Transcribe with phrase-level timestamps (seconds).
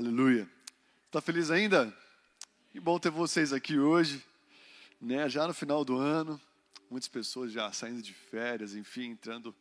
[0.00, 0.48] Aleluia.
[1.08, 1.94] Está feliz ainda?
[2.70, 4.24] Que bom ter vocês aqui hoje,
[4.98, 5.28] né?
[5.28, 6.40] Já no final do ano,
[6.90, 9.54] muitas pessoas já saindo de férias, enfim, entrando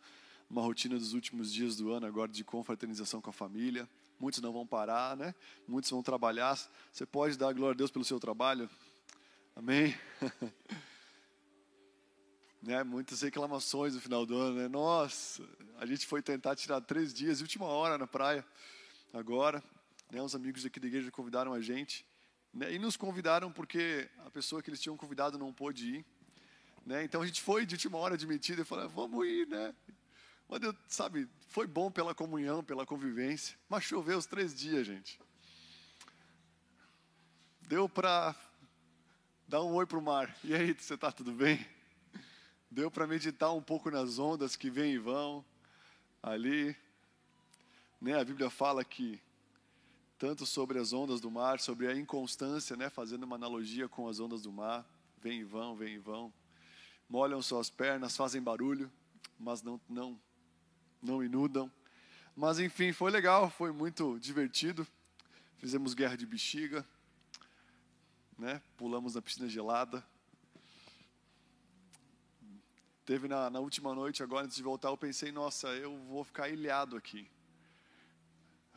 [0.49, 3.85] numa rotina dos últimos dias do ano agora de confraternização com a família.
[4.17, 5.35] Muitos não vão parar, né?
[5.67, 6.57] Muitos vão trabalhar.
[6.89, 8.69] Você pode dar glória a Deus pelo seu trabalho?
[9.57, 9.93] Amém.
[12.63, 12.81] né?
[12.85, 14.69] Muitas reclamações no final do ano, né?
[14.69, 15.43] Nossa,
[15.77, 18.45] a gente foi tentar tirar três dias, última hora na praia,
[19.13, 19.61] agora.
[20.09, 20.21] Né?
[20.21, 22.05] Os amigos aqui da igreja convidaram a gente.
[22.53, 22.73] Né?
[22.73, 26.05] E nos convidaram porque a pessoa que eles tinham convidado não pôde ir.
[26.85, 27.03] Né?
[27.03, 29.73] Então a gente foi de última hora admitida e falou, ah, vamos ir, né?
[30.47, 33.55] Mas, Deus, sabe, foi bom pela comunhão, pela convivência.
[33.69, 35.21] Mas choveu os três dias, gente.
[37.61, 38.35] Deu para
[39.47, 40.35] dar um oi para o mar.
[40.43, 41.63] E aí, você está tudo bem?
[42.71, 45.45] Deu para meditar um pouco nas ondas que vêm e vão
[46.23, 46.75] ali.
[48.01, 48.19] Né?
[48.19, 49.21] A Bíblia fala que
[50.19, 54.19] tanto sobre as ondas do mar, sobre a inconstância, né, fazendo uma analogia com as
[54.19, 54.85] ondas do mar,
[55.17, 56.31] vem e vão, vem e vão,
[57.09, 58.91] molham suas pernas, fazem barulho,
[59.39, 60.19] mas não não
[61.01, 61.71] não inundam.
[62.35, 64.85] Mas enfim, foi legal, foi muito divertido.
[65.57, 66.85] Fizemos guerra de bexiga,
[68.37, 68.61] né?
[68.75, 70.05] Pulamos na piscina gelada.
[73.05, 76.49] Teve na, na última noite, agora antes de voltar, eu pensei, nossa, eu vou ficar
[76.49, 77.29] ilhado aqui.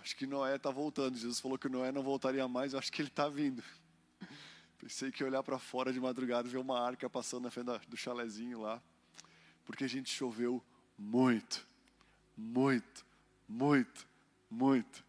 [0.03, 1.17] Acho que Noé está voltando.
[1.17, 3.63] Jesus falou que Noé não voltaria mais, eu acho que ele está vindo.
[4.77, 7.89] Pensei que ia olhar para fora de madrugada e ver uma arca passando na frente
[7.89, 8.83] do chalezinho lá.
[9.65, 10.61] Porque a gente choveu
[10.99, 11.65] muito,
[12.37, 13.07] muito,
[13.49, 14.09] muito,
[14.51, 15.05] muito.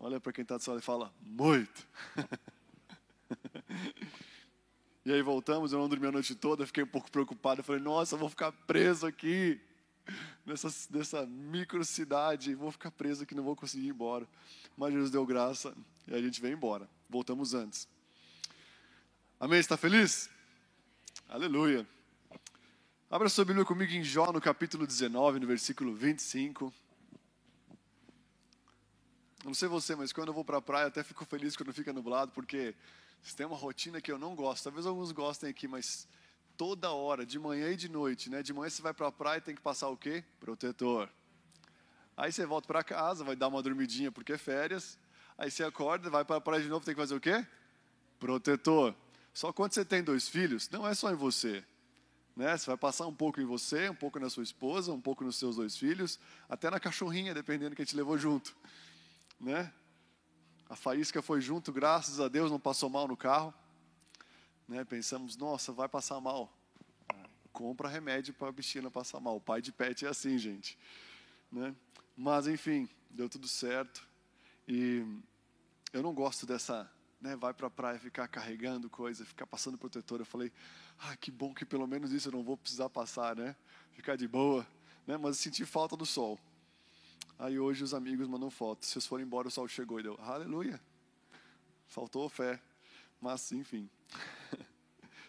[0.00, 1.86] Olha para quem está do lado e fala, muito.
[5.04, 7.62] e aí voltamos, eu não dormi a noite toda, fiquei um pouco preocupado.
[7.62, 9.60] Falei, nossa, vou ficar preso aqui
[10.44, 14.26] nessa, nessa micro cidade, vou ficar preso aqui, não vou conseguir ir embora.
[14.76, 15.74] Mas Jesus deu graça
[16.06, 16.88] e a gente veio embora.
[17.08, 17.88] Voltamos antes.
[19.38, 19.58] Amém?
[19.58, 20.30] Está feliz?
[21.28, 21.86] Aleluia.
[23.10, 26.72] Abra sua Bíblia comigo em Jó, no capítulo 19, no versículo 25.
[29.44, 31.92] Não sei você, mas quando eu vou para a praia, até fico feliz quando fica
[31.92, 32.74] nublado, porque
[33.36, 34.64] tem uma rotina que eu não gosto.
[34.64, 36.08] Talvez alguns gostem aqui, mas
[36.56, 38.42] toda hora, de manhã e de noite, né?
[38.42, 40.24] De manhã você vai para a praia e tem que passar o quê?
[40.40, 41.08] Protetor.
[42.16, 44.98] Aí você volta para casa, vai dar uma dormidinha porque é férias.
[45.36, 47.46] Aí você acorda, vai para a praia de novo, tem que fazer o quê?
[48.18, 48.94] Protetor.
[49.32, 51.64] Só quando você tem dois filhos, não é só em você.
[52.36, 52.56] Né?
[52.56, 55.36] Você vai passar um pouco em você, um pouco na sua esposa, um pouco nos
[55.36, 58.54] seus dois filhos, até na cachorrinha, dependendo que gente levou junto.
[59.40, 59.72] Né?
[60.68, 63.52] A faísca foi junto, graças a Deus, não passou mal no carro
[64.72, 66.50] né, pensamos, nossa, vai passar mal.
[67.52, 69.36] Compra remédio para a bichinha passar mal.
[69.36, 70.78] O pai de pet é assim, gente.
[71.50, 71.74] Né?
[72.16, 74.08] Mas, enfim, deu tudo certo.
[74.66, 75.04] E
[75.92, 76.90] eu não gosto dessa,
[77.20, 80.20] né, vai para a praia ficar carregando coisa, ficar passando protetor.
[80.20, 80.50] Eu falei,
[80.98, 83.54] ah, que bom que pelo menos isso eu não vou precisar passar, né?
[83.90, 84.66] Ficar de boa.
[85.06, 85.18] Né?
[85.18, 86.40] Mas eu senti falta do sol.
[87.38, 88.86] Aí hoje os amigos mandam foto.
[88.86, 90.80] Se vocês forem embora, o sol chegou e deu, aleluia.
[91.86, 92.58] Faltou fé.
[93.20, 93.90] Mas, enfim.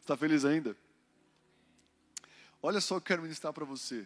[0.03, 0.75] Está feliz ainda?
[2.61, 4.05] Olha só o que eu quero ministrar para você.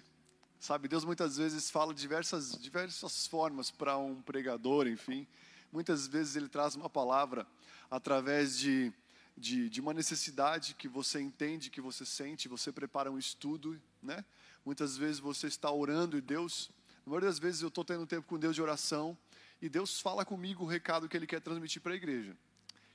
[0.59, 5.25] Sabe, Deus muitas vezes fala diversas, diversas formas para um pregador, enfim.
[5.71, 7.47] Muitas vezes Ele traz uma palavra
[7.89, 8.93] através de,
[9.35, 14.23] de, de, uma necessidade que você entende, que você sente, você prepara um estudo, né?
[14.63, 16.69] Muitas vezes você está orando e Deus,
[17.07, 19.17] na maioria das vezes eu estou tendo tempo com Deus de oração
[19.59, 22.37] e Deus fala comigo o recado que Ele quer transmitir para a igreja.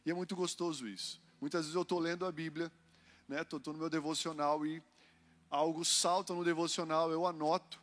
[0.07, 1.21] E é muito gostoso isso.
[1.41, 2.71] Muitas vezes eu estou lendo a Bíblia,
[3.33, 3.43] né?
[3.43, 4.83] Estou no meu devocional e
[5.51, 7.81] algo salta no devocional, eu anoto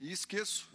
[0.00, 0.68] e esqueço.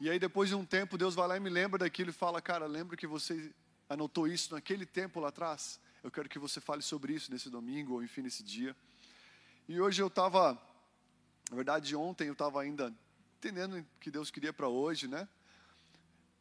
[0.00, 2.42] E aí depois de um tempo Deus vai lá e me lembra daquilo e fala,
[2.42, 3.52] cara, lembra que você
[3.88, 5.80] anotou isso naquele tempo lá atrás?
[6.02, 8.76] Eu quero que você fale sobre isso nesse domingo ou enfim nesse dia.
[9.68, 10.60] E hoje eu estava,
[11.50, 12.92] na verdade ontem eu estava ainda
[13.38, 15.28] entendendo o que Deus queria para hoje, né?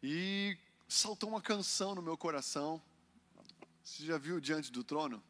[0.01, 2.81] E saltou uma canção no meu coração
[3.89, 5.21] você já viu Diante do Trono?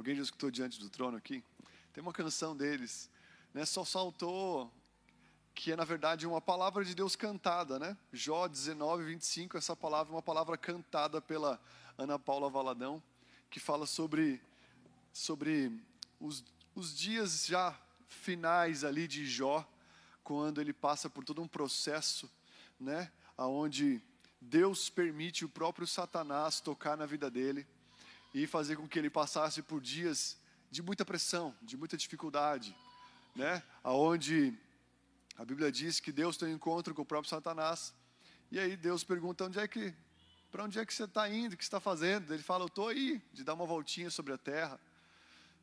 [0.00, 1.44] Alguém já escutou Diante do Trono aqui?
[1.92, 3.10] Tem uma canção deles,
[3.52, 3.66] né?
[3.66, 4.72] Só saltou
[5.54, 7.94] que é na verdade uma palavra de Deus cantada, né?
[8.10, 11.60] Jó 19, 25, essa palavra é uma palavra cantada pela
[11.98, 13.02] Ana Paula Valadão,
[13.50, 14.40] que fala sobre,
[15.12, 15.70] sobre
[16.18, 16.42] os,
[16.74, 19.68] os dias já finais ali de Jó,
[20.24, 22.26] quando ele passa por todo um processo,
[22.80, 23.12] né?
[23.36, 24.02] Aonde
[24.40, 27.68] Deus permite o próprio Satanás tocar na vida dele
[28.32, 30.36] e fazer com que ele passasse por dias
[30.70, 32.76] de muita pressão, de muita dificuldade,
[33.34, 33.62] né?
[33.82, 34.56] Aonde
[35.36, 37.92] a Bíblia diz que Deus tem um encontro com o próprio Satanás.
[38.50, 39.94] E aí Deus pergunta onde é que
[40.50, 41.52] para onde é que você está indo?
[41.52, 42.34] O que está fazendo?
[42.34, 44.80] Ele fala: Eu estou aí, de dar uma voltinha sobre a terra.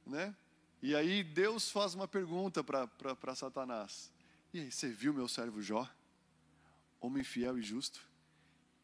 [0.06, 0.34] Né?
[0.82, 4.12] E aí Deus faz uma pergunta para Satanás:
[4.54, 5.90] E aí, você viu meu servo Jó?
[7.02, 8.00] Homem fiel e justo,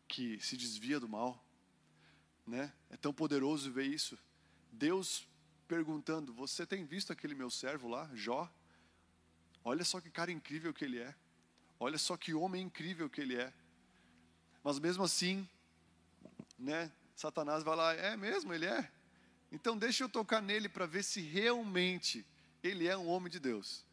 [0.07, 1.43] que se desvia do mal.
[2.45, 2.71] Né?
[2.89, 4.17] É tão poderoso ver isso.
[4.71, 5.27] Deus
[5.67, 8.51] perguntando: Você tem visto aquele meu servo lá, Jó?
[9.63, 11.15] Olha só que cara incrível que ele é.
[11.79, 13.53] Olha só que homem incrível que ele é.
[14.63, 15.47] Mas mesmo assim,
[16.57, 16.91] né?
[17.15, 18.89] Satanás vai lá, é mesmo, ele é.
[19.51, 22.25] Então deixa eu tocar nele para ver se realmente
[22.63, 23.85] ele é um homem de Deus,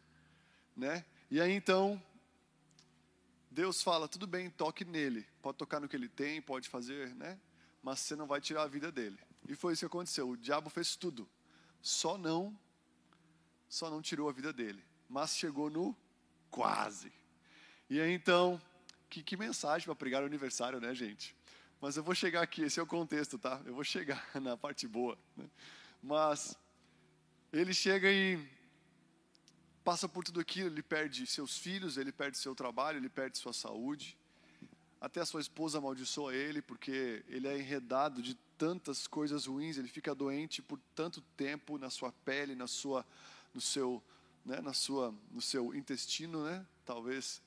[0.76, 1.04] né?
[1.30, 2.02] E aí então
[3.50, 7.38] Deus fala, tudo bem, toque nele, pode tocar no que ele tem, pode fazer, né?
[7.82, 9.18] Mas você não vai tirar a vida dele.
[9.48, 10.28] E foi isso que aconteceu.
[10.28, 11.28] O diabo fez tudo,
[11.80, 12.58] só não,
[13.68, 14.84] só não tirou a vida dele.
[15.08, 15.96] Mas chegou no
[16.50, 17.12] quase.
[17.88, 18.60] E aí então,
[19.10, 21.34] que, que mensagem para pregar o aniversário, né, gente?
[21.80, 23.60] Mas eu vou chegar aqui, esse é o contexto, tá?
[23.64, 25.18] Eu vou chegar na parte boa.
[25.36, 25.48] Né?
[26.00, 26.56] Mas
[27.52, 28.38] ele chega e
[29.82, 33.52] passa por tudo aquilo, ele perde seus filhos, ele perde seu trabalho, ele perde sua
[33.52, 34.16] saúde.
[35.00, 39.88] Até a sua esposa amaldiçoa ele, porque ele é enredado de tantas coisas ruins, ele
[39.88, 43.06] fica doente por tanto tempo na sua pele, na sua,
[43.54, 44.02] no seu,
[44.44, 46.66] né, na sua, no seu intestino, né?
[46.84, 47.40] Talvez,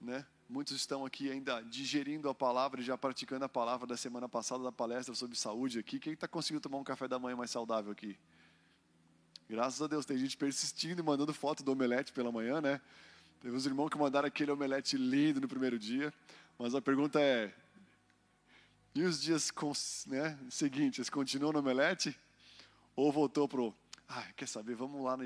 [0.00, 0.26] né?
[0.48, 4.64] Muitos estão aqui ainda digerindo a palavra e já praticando a palavra da semana passada
[4.64, 6.00] da palestra sobre saúde aqui.
[6.00, 8.18] Quem está conseguindo tomar um café da manhã mais saudável aqui?
[9.48, 12.80] Graças a Deus, tem gente persistindo e mandando foto do omelete pela manhã, né?
[13.40, 16.12] Teve uns irmãos que mandaram aquele omelete lindo no primeiro dia.
[16.60, 17.50] Mas a pergunta é:
[18.94, 19.50] e os dias
[20.06, 22.14] né, seguintes, continuou no omelete?
[22.94, 23.74] Ou voltou pro,
[24.06, 25.16] ah, quer saber, vamos lá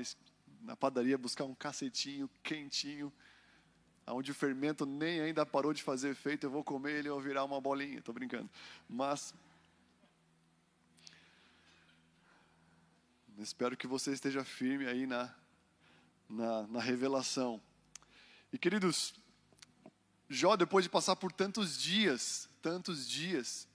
[0.61, 3.11] na, padaria buscar um cacetinho quentinho
[4.07, 7.43] onde o fermento nem ainda parou de fazer efeito, eu vou comer ele vou virar
[7.43, 7.97] uma bolinha.
[7.97, 8.49] Estou brincando.
[8.87, 9.33] Mas
[13.39, 15.35] espero que você esteja firme aí na,
[16.29, 17.59] na, na revelação.
[18.53, 19.13] E queridos,
[20.29, 23.67] Jó, depois de passar por tantos dias, tantos dias,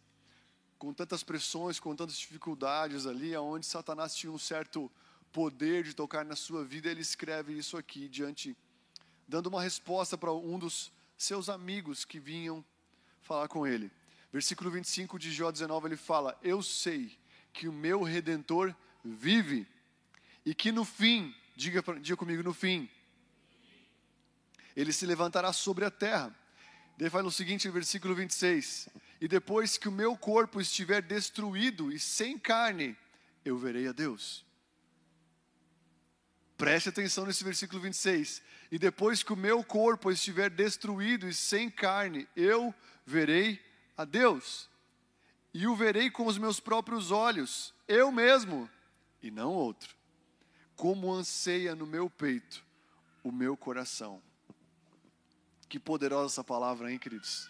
[0.79, 4.91] com tantas pressões, com tantas dificuldades ali, aonde Satanás tinha um certo
[5.32, 8.56] poder de tocar na sua vida, ele escreve isso aqui diante
[9.29, 12.64] dando uma resposta para um dos seus amigos que vinham
[13.23, 13.93] falar com ele.
[14.32, 17.17] Versículo 25 de Jó 19 ele fala: Eu sei
[17.52, 18.75] que o meu redentor
[19.05, 19.69] vive
[20.44, 22.88] e que no fim, diga, diga comigo, no fim,
[24.75, 26.35] ele se levantará sobre a terra.
[27.00, 28.91] Daí fala o seguinte versículo 26:
[29.23, 32.94] E depois que o meu corpo estiver destruído e sem carne,
[33.43, 34.44] eu verei a Deus.
[36.58, 38.43] Preste atenção nesse versículo 26.
[38.70, 42.75] E depois que o meu corpo estiver destruído e sem carne, eu
[43.06, 43.58] verei
[43.97, 44.69] a Deus.
[45.55, 48.69] E o verei com os meus próprios olhos, eu mesmo,
[49.23, 49.97] e não outro.
[50.76, 52.62] Como anseia no meu peito
[53.25, 54.23] o meu coração.
[55.70, 57.49] Que poderosa essa palavra, hein, queridos?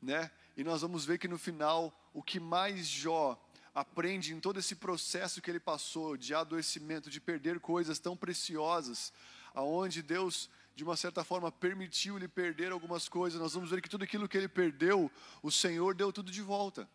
[0.00, 0.30] Né?
[0.56, 3.38] E nós vamos ver que no final, o que mais Jó
[3.74, 9.12] aprende em todo esse processo que ele passou de adoecimento, de perder coisas tão preciosas,
[9.54, 13.38] aonde Deus de uma certa forma permitiu lhe perder algumas coisas.
[13.38, 16.88] Nós vamos ver que tudo aquilo que ele perdeu, o Senhor deu tudo de volta.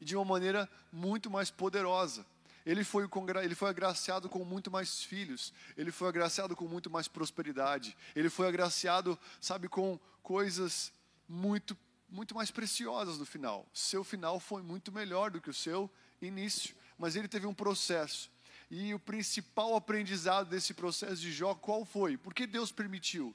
[0.00, 2.26] E de uma maneira muito mais poderosa.
[2.64, 3.06] Ele foi,
[3.42, 8.30] ele foi agraciado com muito mais filhos, ele foi agraciado com muito mais prosperidade, ele
[8.30, 10.90] foi agraciado, sabe, com coisas
[11.28, 11.76] muito,
[12.08, 13.68] muito mais preciosas no final.
[13.72, 15.90] Seu final foi muito melhor do que o seu
[16.22, 18.30] início, mas ele teve um processo.
[18.70, 22.16] E o principal aprendizado desse processo de Jó, qual foi?
[22.16, 23.34] Por que Deus permitiu?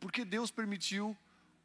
[0.00, 1.16] Porque Deus permitiu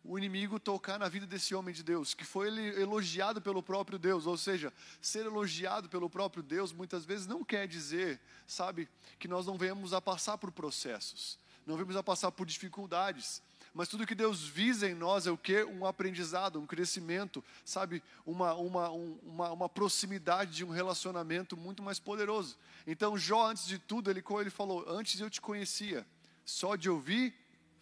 [0.03, 2.47] o inimigo tocar na vida desse homem de Deus, que foi
[2.79, 7.67] elogiado pelo próprio Deus, ou seja, ser elogiado pelo próprio Deus muitas vezes não quer
[7.67, 8.89] dizer, sabe,
[9.19, 13.41] que nós não venhamos a passar por processos, não venhamos a passar por dificuldades,
[13.73, 15.63] mas tudo que Deus visa em nós é o que?
[15.63, 18.03] Um aprendizado, um crescimento, sabe?
[18.25, 22.57] Uma, uma, um, uma, uma proximidade de um relacionamento muito mais poderoso.
[22.85, 26.05] Então, Jó, antes de tudo, ele, ele falou: Antes eu te conhecia,
[26.43, 27.33] só de ouvir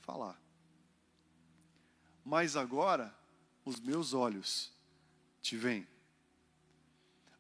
[0.02, 0.40] falar.
[2.30, 3.12] Mas agora,
[3.66, 4.72] os meus olhos
[5.42, 5.88] te veem.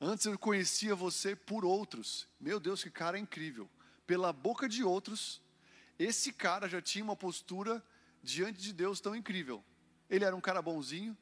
[0.02, 2.28] Antes eu conhecia você por outros.
[2.40, 3.70] Meu Deus, que cara incrível.
[4.08, 5.44] Pela boca de outros,
[6.00, 7.86] esse cara já tinha uma postura
[8.24, 9.64] diante de Deus tão incrível.
[10.10, 11.16] Ele era um cara bonzinho,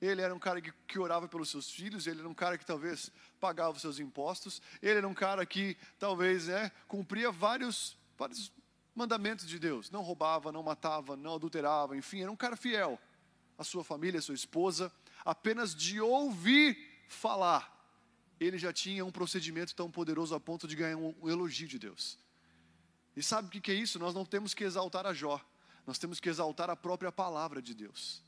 [0.00, 2.64] ele era um cara que, que, orava pelos seus filhos, ele era um cara que
[2.64, 8.52] talvez pagava os seus impostos, ele era um cara que talvez é, cumpria vários, vários
[8.94, 9.90] mandamentos de Deus.
[9.90, 12.98] Não roubava, não matava, não adulterava, enfim, era um cara fiel.
[13.58, 14.92] A sua família, a sua esposa,
[15.24, 16.78] apenas de ouvir
[17.08, 17.76] falar,
[18.38, 22.18] ele já tinha um procedimento tão poderoso a ponto de ganhar um, elogio de Deus.
[23.14, 23.98] E sabe o que é isso?
[23.98, 25.40] Nós não temos que exaltar a Jó,
[25.86, 28.22] nós temos que exaltar a própria palavra de Deus.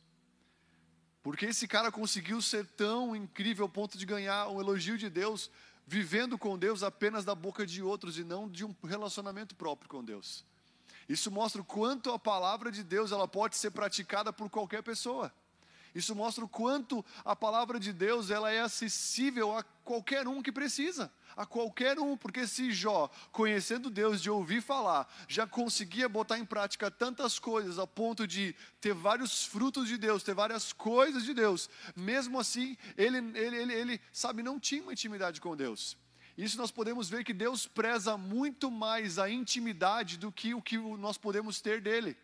[1.23, 5.50] Porque esse cara conseguiu ser tão incrível ao ponto de ganhar um elogio de Deus,
[5.87, 10.04] vivendo com Deus apenas da boca de outros e não de um relacionamento próprio com
[10.04, 10.45] Deus.
[11.09, 15.33] Isso mostra o quanto a palavra de Deus ela pode ser praticada por qualquer pessoa.
[15.95, 20.51] Isso mostra o quanto a palavra de Deus ela é acessível a qualquer um que
[20.51, 26.39] precisa, a qualquer um, porque se Jó, conhecendo Deus de ouvir falar, já conseguia botar
[26.39, 31.25] em prática tantas coisas a ponto de ter vários frutos de Deus, ter várias coisas
[31.25, 35.97] de Deus, mesmo assim, ele, ele, ele, ele sabe, não tinha uma intimidade com Deus.
[36.37, 40.79] Isso nós podemos ver que Deus preza muito mais a intimidade do que o que
[40.79, 42.17] nós podemos ter dele.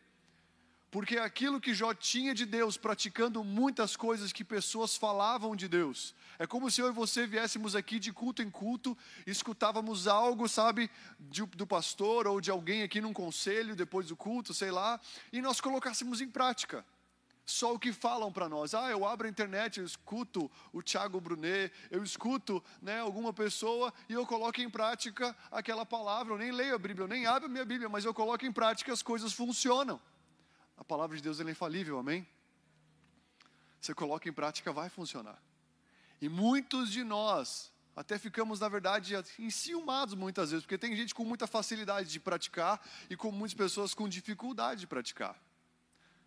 [0.91, 6.15] Porque aquilo que Jó tinha de Deus, praticando muitas coisas que pessoas falavam de Deus.
[6.38, 8.97] É como se eu e você viéssemos aqui de culto em culto,
[9.27, 14.55] escutávamos algo, sabe, de, do pastor ou de alguém aqui num conselho depois do culto,
[14.55, 14.99] sei lá,
[15.31, 16.83] e nós colocássemos em prática.
[17.49, 18.75] Só o que falam para nós.
[18.75, 23.90] Ah, eu abro a internet, eu escuto o Tiago Brunet, eu escuto né, alguma pessoa
[24.07, 26.35] e eu coloco em prática aquela palavra.
[26.35, 28.52] Eu nem leio a Bíblia, eu nem abro a minha Bíblia, mas eu coloco em
[28.52, 29.99] prática as coisas funcionam.
[30.76, 32.28] A palavra de Deus é infalível, amém?
[33.81, 35.43] Você coloca em prática, vai funcionar.
[36.21, 41.25] E muitos de nós até ficamos, na verdade, enciumados muitas vezes, porque tem gente com
[41.25, 42.78] muita facilidade de praticar
[43.09, 45.35] e com muitas pessoas com dificuldade de praticar.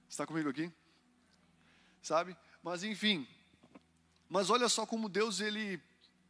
[0.10, 0.74] Está comigo aqui?
[2.02, 2.36] Sabe?
[2.64, 3.28] Mas enfim.
[4.30, 5.82] Mas olha só como Deus ele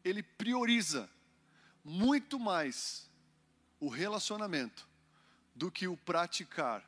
[0.04, 1.10] ele prioriza
[1.84, 3.10] muito mais
[3.80, 4.88] o relacionamento
[5.56, 6.84] do que o praticar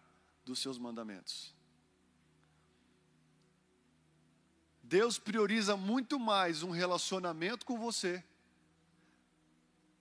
[0.45, 1.53] dos seus mandamentos.
[4.81, 8.23] Deus prioriza muito mais um relacionamento com você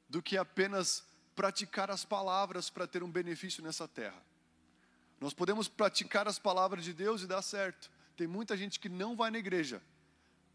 [0.09, 4.23] do que apenas praticar as palavras para ter um benefício nessa terra.
[5.19, 7.91] Nós podemos praticar as palavras de Deus e dar certo.
[8.17, 9.83] Tem muita gente que não vai na igreja,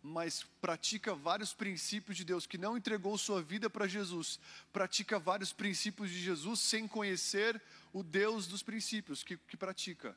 [0.02, 4.40] mas pratica vários princípios de Deus, que não entregou sua vida para Jesus,
[4.72, 7.62] pratica vários princípios de Jesus sem conhecer
[7.92, 10.16] o Deus dos princípios que, que pratica.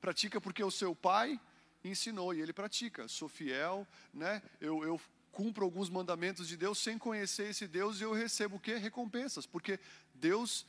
[0.00, 1.40] Pratica porque o seu pai
[1.84, 3.08] ensinou e ele pratica.
[3.08, 4.42] Sou fiel, né?
[4.60, 5.00] Eu, eu
[5.32, 8.74] cumpro alguns mandamentos de Deus sem conhecer esse Deus e eu recebo o que?
[8.76, 9.78] Recompensas, porque
[10.14, 10.64] Deus,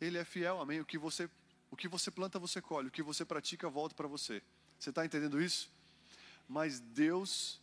[0.00, 0.80] ele é fiel, amém?
[0.80, 1.30] O que você,
[1.70, 4.42] o que você planta, você colhe, o que você pratica, volta para você.
[4.82, 5.70] Você está entendendo isso?
[6.48, 7.60] Mas Deus,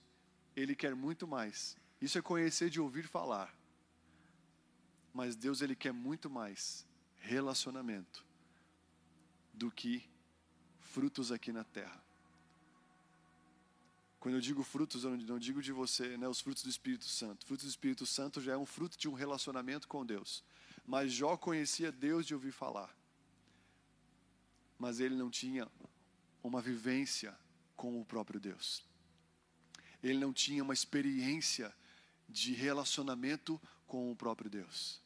[0.55, 1.75] ele quer muito mais.
[1.99, 3.53] Isso é conhecer de ouvir falar.
[5.13, 8.25] Mas Deus, ele quer muito mais relacionamento
[9.53, 10.01] do que
[10.79, 12.01] frutos aqui na terra.
[14.21, 17.45] Quando eu digo frutos, eu não digo de você, né, os frutos do Espírito Santo.
[17.45, 20.41] Frutos do Espírito Santo já é um fruto de um relacionamento com Deus.
[20.87, 22.95] Mas Jó conhecia Deus de ouvir falar.
[24.77, 25.69] Mas ele não tinha
[26.43, 27.37] uma vivência
[27.75, 28.83] com o próprio Deus.
[30.01, 31.73] Ele não tinha uma experiência
[32.27, 35.01] de relacionamento com o próprio Deus.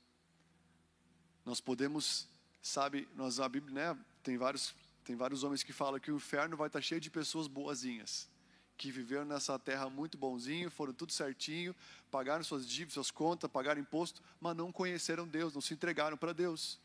[1.46, 2.28] Nós podemos,
[2.62, 4.74] sabe, nós a Bíblia, né, tem vários
[5.04, 8.30] tem vários homens que falam que o inferno vai estar cheio de pessoas boazinhas,
[8.78, 11.76] que viveram nessa terra muito bonzinho, foram tudo certinho,
[12.10, 16.32] pagaram suas dívidas, suas contas, pagaram imposto, mas não conheceram Deus, não se entregaram para
[16.32, 16.80] Deus.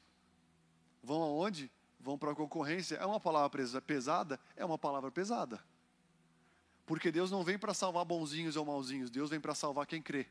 [1.03, 1.71] Vão aonde?
[2.09, 2.97] Vão para a concorrência.
[2.97, 3.51] É uma palavra
[3.83, 4.41] pesada?
[4.57, 5.63] É uma palavra pesada.
[6.87, 10.27] Porque Deus não vem para salvar bonzinhos ou mauzinhos, Deus vem para salvar quem crê.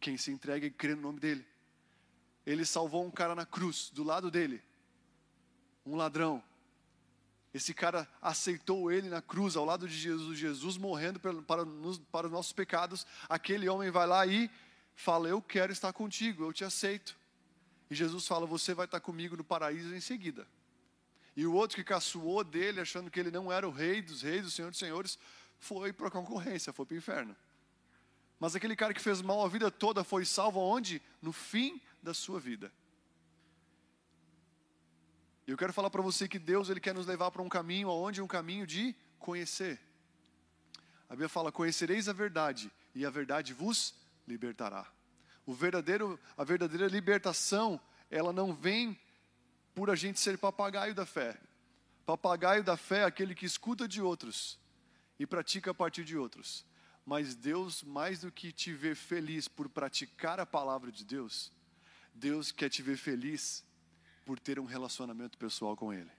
[0.00, 1.46] Quem se entrega e crê no nome dele.
[2.44, 4.60] Ele salvou um cara na cruz, do lado dele,
[5.86, 6.42] um ladrão.
[7.54, 11.64] Esse cara aceitou ele na cruz, ao lado de Jesus, Jesus morrendo para, para,
[12.10, 13.06] para os nossos pecados.
[13.28, 14.50] Aquele homem vai lá e
[14.92, 17.19] fala: Eu quero estar contigo, eu te aceito.
[17.90, 20.46] E Jesus fala: Você vai estar comigo no paraíso em seguida.
[21.36, 24.46] E o outro que caçoou dele, achando que ele não era o rei dos reis,
[24.46, 25.18] o senhor dos senhores,
[25.58, 27.36] foi para a concorrência, foi para o inferno.
[28.38, 31.02] Mas aquele cara que fez mal a vida toda foi salvo aonde?
[31.20, 32.72] No fim da sua vida.
[35.46, 38.22] Eu quero falar para você que Deus ele quer nos levar para um caminho aonde
[38.22, 39.80] um caminho de conhecer.
[41.08, 43.94] A Bíblia fala: "Conhecereis a verdade, e a verdade vos
[44.26, 44.86] libertará".
[45.50, 48.96] O verdadeiro, a verdadeira libertação, ela não vem
[49.74, 51.40] por a gente ser papagaio da fé.
[52.06, 54.60] Papagaio da fé é aquele que escuta de outros
[55.18, 56.64] e pratica a partir de outros.
[57.04, 61.52] Mas Deus, mais do que te ver feliz por praticar a palavra de Deus,
[62.14, 63.64] Deus quer te ver feliz
[64.24, 66.12] por ter um relacionamento pessoal com Ele.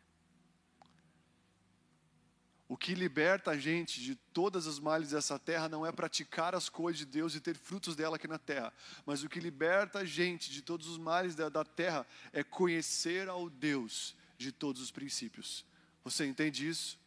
[2.72, 6.70] O que liberta a gente de todas as males dessa terra não é praticar as
[6.70, 8.74] coisas de Deus e ter frutos dela aqui na terra,
[9.06, 13.28] mas o que liberta a gente de todos os males da, da terra é conhecer
[13.28, 15.66] ao Deus de todos os princípios.
[16.06, 16.98] Você entende isso?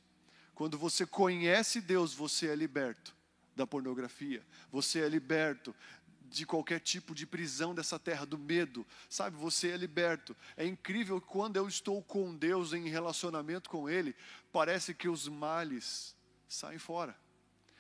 [0.54, 3.16] Quando você conhece Deus, você é liberto
[3.56, 5.75] da pornografia, você é liberto
[6.35, 9.37] de qualquer tipo de prisão dessa terra, do medo, sabe?
[9.37, 10.37] Você é liberto.
[10.57, 14.14] É incrível quando eu estou com Deus em relacionamento com Ele,
[14.53, 16.17] parece que os males
[16.49, 17.17] saem fora.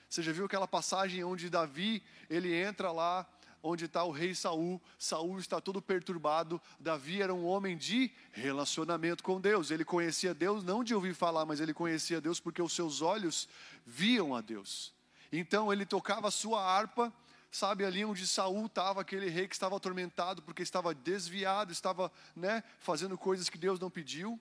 [0.08, 3.28] Você já viu aquela passagem onde Davi ele entra lá
[3.64, 4.80] onde está o rei Saul.
[4.98, 6.60] Saul está todo perturbado.
[6.78, 9.70] Davi era um homem de relacionamento com Deus.
[9.70, 13.48] Ele conhecia Deus não de ouvir falar, mas ele conhecia Deus porque os seus olhos
[13.86, 14.92] viam a Deus.
[15.32, 17.12] Então ele tocava a sua harpa
[17.54, 22.64] sabe, ali onde Saul estava, aquele rei que estava atormentado porque estava desviado, estava né,
[22.80, 24.40] fazendo coisas que Deus não pediu,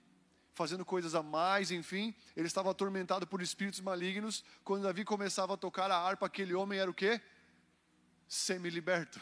[0.55, 4.43] fazendo coisas a mais, enfim, ele estava atormentado por espíritos malignos.
[4.63, 7.21] Quando Davi começava a tocar a harpa, aquele homem era o quê?
[8.27, 9.21] Semi-liberto.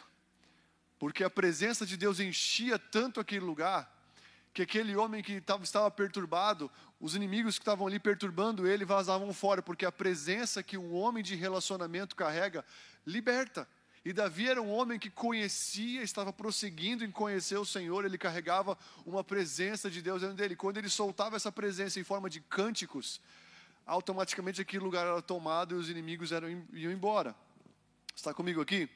[0.98, 3.94] Porque a presença de Deus enchia tanto aquele lugar,
[4.54, 9.34] que aquele homem que estava, estava perturbado, os inimigos que estavam ali perturbando ele vazavam
[9.34, 12.64] fora, porque a presença que um homem de relacionamento carrega
[13.06, 13.68] liberta.
[14.04, 18.78] E Davi era um homem que conhecia, estava prosseguindo em conhecer o Senhor, ele carregava
[19.06, 20.56] uma presença de Deus dentro dele.
[20.56, 23.22] Quando ele soltava essa presença em forma de cânticos,
[23.86, 27.36] automaticamente aquele lugar era tomado e os inimigos eram, iam embora.
[28.16, 28.90] Está comigo aqui?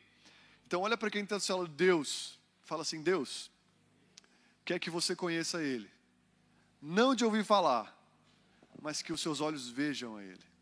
[0.66, 3.52] Então olha para quem está falando Deus, fala assim, Deus,
[4.64, 5.90] quer que você conheça Ele.
[6.82, 7.96] Não de ouvir falar,
[8.82, 10.55] mas que os seus olhos vejam a Ele.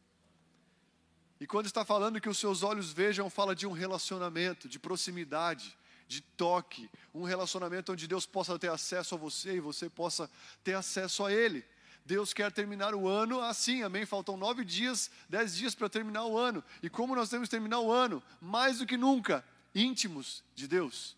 [1.43, 5.77] E quando está falando que os seus olhos vejam, fala de um relacionamento, de proximidade,
[6.07, 10.31] de toque, um relacionamento onde Deus possa ter acesso a você e você possa
[10.63, 11.65] ter acesso a Ele.
[12.05, 14.05] Deus quer terminar o ano assim, amém?
[14.05, 16.63] Faltam nove dias, dez dias para terminar o ano.
[16.81, 18.23] E como nós temos que terminar o ano?
[18.39, 19.43] Mais do que nunca,
[19.75, 21.13] íntimos de Deus,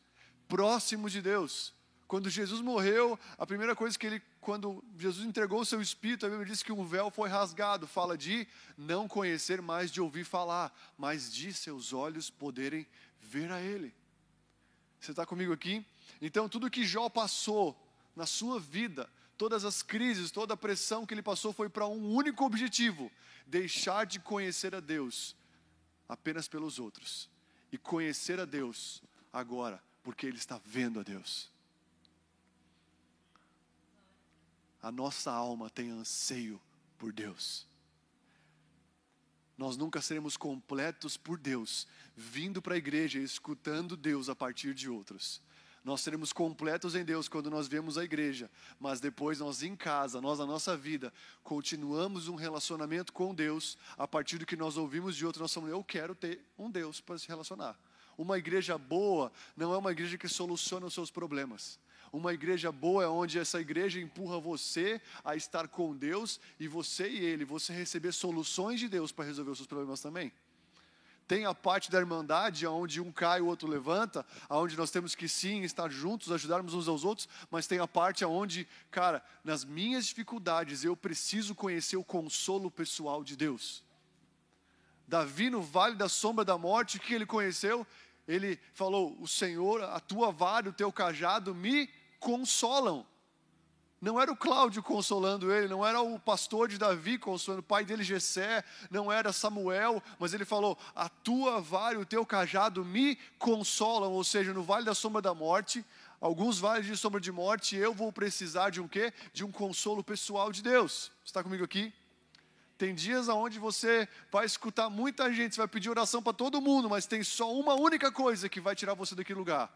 [0.48, 1.72] próximos de Deus.
[2.08, 6.30] Quando Jesus morreu, a primeira coisa que ele quando Jesus entregou o seu espírito, a
[6.30, 7.88] Bíblia diz que um véu foi rasgado.
[7.88, 12.86] Fala de não conhecer mais de ouvir falar, mas de seus olhos poderem
[13.20, 13.92] ver a Ele.
[15.00, 15.84] Você está comigo aqui?
[16.22, 17.76] Então, tudo que Jó passou
[18.16, 22.14] na sua vida, todas as crises, toda a pressão que ele passou foi para um
[22.14, 23.12] único objetivo:
[23.48, 25.36] deixar de conhecer a Deus
[26.08, 27.28] apenas pelos outros
[27.72, 29.02] e conhecer a Deus
[29.34, 31.55] agora, porque ele está vendo a Deus.
[34.86, 36.62] A nossa alma tem anseio
[37.00, 37.66] por Deus.
[39.58, 44.76] Nós nunca seremos completos por Deus, vindo para a igreja e escutando Deus a partir
[44.76, 45.42] de outros.
[45.84, 48.48] Nós seremos completos em Deus quando nós vemos a igreja,
[48.80, 54.08] mas depois nós em casa, nós na nossa vida, continuamos um relacionamento com Deus a
[54.08, 55.42] partir do que nós ouvimos de outros.
[55.42, 57.76] Nós falamos, eu quero ter um Deus para se relacionar.
[58.16, 61.80] Uma igreja boa não é uma igreja que soluciona os seus problemas.
[62.12, 67.08] Uma igreja boa é onde essa igreja empurra você a estar com Deus e você
[67.08, 70.32] e ele, você receber soluções de Deus para resolver os seus problemas também.
[71.28, 75.28] Tem a parte da irmandade, onde um cai o outro levanta, onde nós temos que
[75.28, 80.06] sim estar juntos, ajudarmos uns aos outros, mas tem a parte onde, cara, nas minhas
[80.06, 83.84] dificuldades eu preciso conhecer o consolo pessoal de Deus.
[85.08, 87.86] Davi, no vale da sombra da morte, o que ele conheceu?
[88.28, 91.88] Ele falou: O Senhor, a tua vara, o teu cajado me
[92.20, 93.06] consolam.
[94.02, 97.86] Não era o Cláudio consolando ele, não era o pastor de Davi consolando, o pai
[97.86, 102.84] dele Jessé, não era Samuel, mas ele falou: "A tua vara e o teu cajado
[102.84, 105.84] me consolam", ou seja, no vale da sombra da morte,
[106.20, 109.14] alguns vales de sombra de morte, eu vou precisar de um quê?
[109.34, 111.12] De um consolo pessoal de Deus.
[111.24, 111.94] Está comigo aqui?
[112.78, 116.90] Tem dias onde você vai escutar muita gente, você vai pedir oração para todo mundo,
[116.90, 119.72] mas tem só uma única coisa que vai tirar você daquele lugar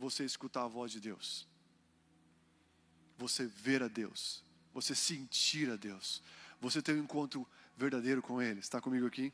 [0.00, 1.46] você escutar a voz de Deus,
[3.18, 6.22] você ver a Deus, você sentir a Deus,
[6.58, 8.60] você ter um encontro verdadeiro com Ele.
[8.60, 9.30] Está comigo aqui?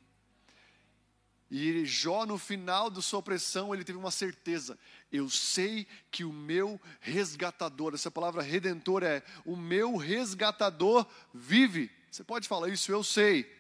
[1.51, 4.79] E Jó, no final da sua opressão, ele teve uma certeza:
[5.13, 11.91] eu sei que o meu resgatador, essa palavra redentor é o meu resgatador vive.
[12.11, 13.55] Você pode falar isso, eu sei.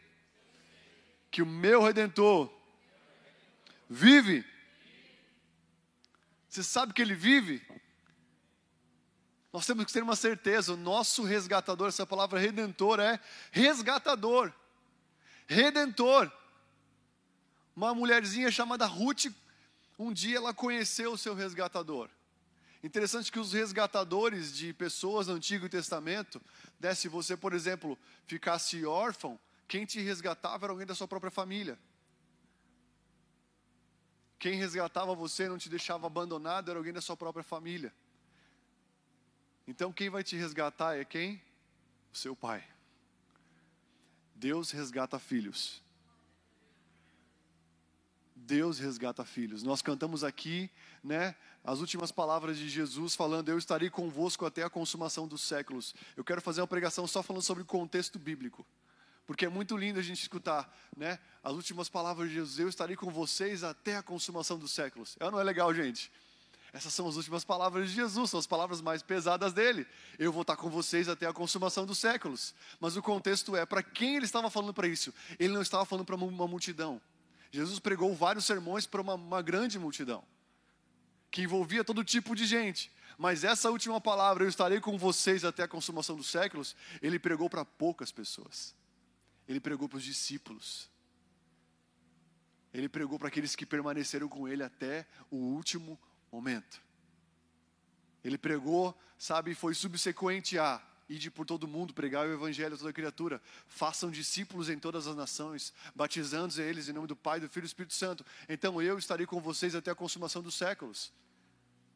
[1.31, 2.53] Que o meu redentor
[3.89, 4.45] vive.
[6.49, 7.63] Você sabe que ele vive?
[9.53, 13.21] Nós temos que ter uma certeza, o nosso resgatador, essa palavra redentor é
[13.53, 14.53] resgatador.
[15.47, 16.33] Redentor.
[17.77, 19.27] Uma mulherzinha chamada Ruth,
[19.99, 22.09] um dia ela conheceu o seu resgatador.
[22.83, 26.41] Interessante que os resgatadores de pessoas no Antigo Testamento,
[26.81, 31.31] né, se você, por exemplo, ficasse órfão, quem te resgatava era alguém da sua própria
[31.31, 31.79] família.
[34.39, 37.93] Quem resgatava você, não te deixava abandonado, era alguém da sua própria família.
[39.67, 41.43] Então, quem vai te resgatar é quem?
[42.13, 42.67] O seu pai.
[44.35, 45.83] Deus resgata filhos.
[48.47, 49.63] Deus resgata filhos.
[49.63, 50.71] Nós cantamos aqui,
[51.03, 55.95] né, as últimas palavras de Jesus falando: "Eu estarei convosco até a consumação dos séculos".
[56.17, 58.65] Eu quero fazer uma pregação só falando sobre o contexto bíblico.
[59.27, 62.95] Porque é muito lindo a gente escutar, né, as últimas palavras de Jesus: "Eu estarei
[62.95, 65.17] com vocês até a consumação dos séculos".
[65.19, 66.11] É não é legal, gente?
[66.73, 69.87] Essas são as últimas palavras de Jesus, são as palavras mais pesadas dele.
[70.19, 72.55] Eu vou estar com vocês até a consumação dos séculos.
[72.79, 75.13] Mas o contexto é para quem ele estava falando para isso?
[75.39, 77.01] Ele não estava falando para uma multidão.
[77.57, 80.23] Jesus pregou vários sermões para uma, uma grande multidão,
[81.31, 82.93] que envolvia todo tipo de gente.
[83.17, 87.49] Mas essa última palavra, eu estarei com vocês até a consumação dos séculos, ele pregou
[87.49, 88.75] para poucas pessoas.
[89.49, 90.91] Ele pregou para os discípulos.
[92.75, 95.99] Ele pregou para aqueles que permaneceram com ele até o último
[96.31, 96.83] momento.
[98.23, 102.93] Ele pregou, sabe, foi subsequente a ide por todo mundo, pregar o evangelho a toda
[102.93, 107.65] criatura, façam discípulos em todas as nações, batizando eles em nome do Pai, do Filho
[107.65, 108.25] e do Espírito Santo.
[108.49, 111.13] Então eu estarei com vocês até a consumação dos séculos.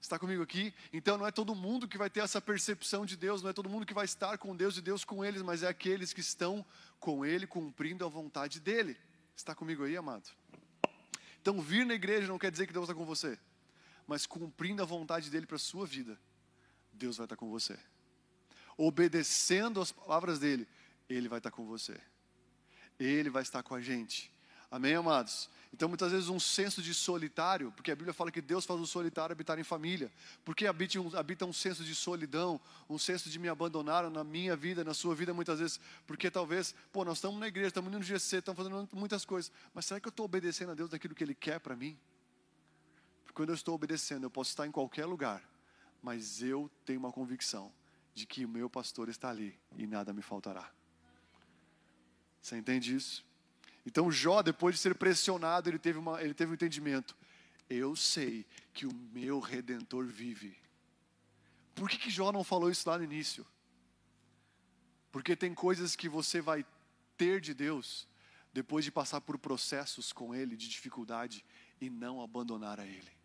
[0.00, 0.72] Está comigo aqui?
[0.92, 3.68] Então não é todo mundo que vai ter essa percepção de Deus, não é todo
[3.68, 6.64] mundo que vai estar com Deus e Deus com eles, mas é aqueles que estão
[6.98, 8.96] com Ele, cumprindo a vontade dEle.
[9.36, 10.30] Está comigo aí, amado?
[11.40, 13.38] Então vir na igreja não quer dizer que Deus está com você
[14.10, 16.18] mas cumprindo a vontade dele para a sua vida,
[16.92, 17.78] Deus vai estar com você.
[18.82, 20.66] Obedecendo as palavras dele,
[21.06, 22.00] ele vai estar com você.
[22.98, 24.32] Ele vai estar com a gente.
[24.70, 25.50] Amém, amados?
[25.70, 28.86] Então, muitas vezes, um senso de solitário, porque a Bíblia fala que Deus faz o
[28.86, 30.10] solitário habitar em família.
[30.46, 34.56] Porque habita um, habita um senso de solidão, um senso de me abandonar na minha
[34.56, 35.78] vida, na sua vida, muitas vezes.
[36.06, 39.52] Porque talvez, pô, nós estamos na igreja, estamos no GC, estamos fazendo muitas coisas.
[39.74, 41.98] Mas será que eu estou obedecendo a Deus daquilo que Ele quer para mim?
[43.34, 45.42] quando eu estou obedecendo, eu posso estar em qualquer lugar,
[46.02, 47.72] mas eu tenho uma convicção
[48.14, 50.70] de que o meu pastor está ali e nada me faltará.
[52.40, 53.24] Você entende isso?
[53.84, 57.16] Então Jó, depois de ser pressionado, ele teve, uma, ele teve um entendimento.
[57.68, 60.56] Eu sei que o meu redentor vive.
[61.74, 63.46] Por que, que Jó não falou isso lá no início?
[65.12, 66.64] Porque tem coisas que você vai
[67.16, 68.08] ter de Deus
[68.52, 71.44] depois de passar por processos com Ele de dificuldade
[71.80, 73.19] e não abandonar a Ele.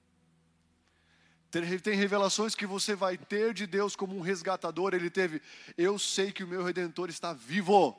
[1.82, 4.94] Tem revelações que você vai ter de Deus como um resgatador.
[4.94, 5.42] Ele teve,
[5.78, 7.98] eu sei que o meu redentor está vivo.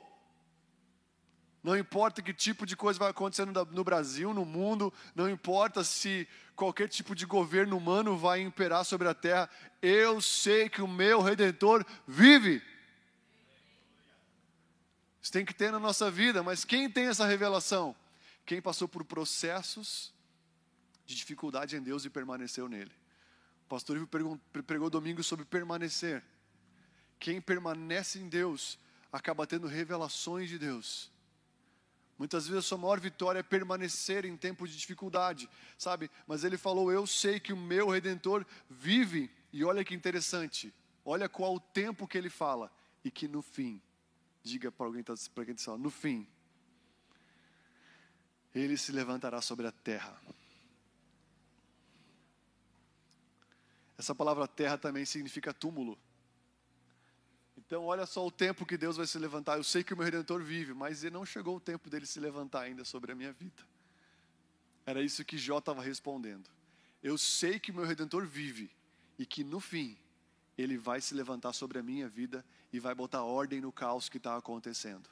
[1.63, 6.27] Não importa que tipo de coisa vai acontecendo no Brasil, no mundo, não importa se
[6.55, 9.49] qualquer tipo de governo humano vai imperar sobre a terra,
[9.81, 12.61] eu sei que o meu redentor vive.
[15.21, 17.95] Isso tem que ter na nossa vida, mas quem tem essa revelação?
[18.45, 20.13] Quem passou por processos
[21.05, 22.91] de dificuldade em Deus e permaneceu nele.
[23.67, 26.23] Pastor Ivo pregou, pregou domingo sobre permanecer.
[27.19, 28.79] Quem permanece em Deus
[29.11, 31.11] acaba tendo revelações de Deus.
[32.17, 36.09] Muitas vezes a sua maior vitória é permanecer em tempo de dificuldade, sabe?
[36.25, 39.29] Mas ele falou: Eu sei que o meu redentor vive.
[39.53, 40.73] E olha que interessante,
[41.05, 42.71] olha qual o tempo que ele fala.
[43.03, 43.81] E que no fim,
[44.43, 46.27] diga para alguém tá, para quem está no fim,
[48.53, 50.19] ele se levantará sobre a terra.
[53.97, 55.97] Essa palavra terra também significa túmulo.
[57.57, 59.57] Então, olha só o tempo que Deus vai se levantar.
[59.57, 62.61] Eu sei que o meu redentor vive, mas não chegou o tempo dele se levantar
[62.61, 63.63] ainda sobre a minha vida.
[64.85, 66.49] Era isso que Jó estava respondendo.
[67.01, 68.71] Eu sei que o meu redentor vive
[69.17, 69.97] e que no fim
[70.57, 74.17] ele vai se levantar sobre a minha vida e vai botar ordem no caos que
[74.17, 75.09] está acontecendo.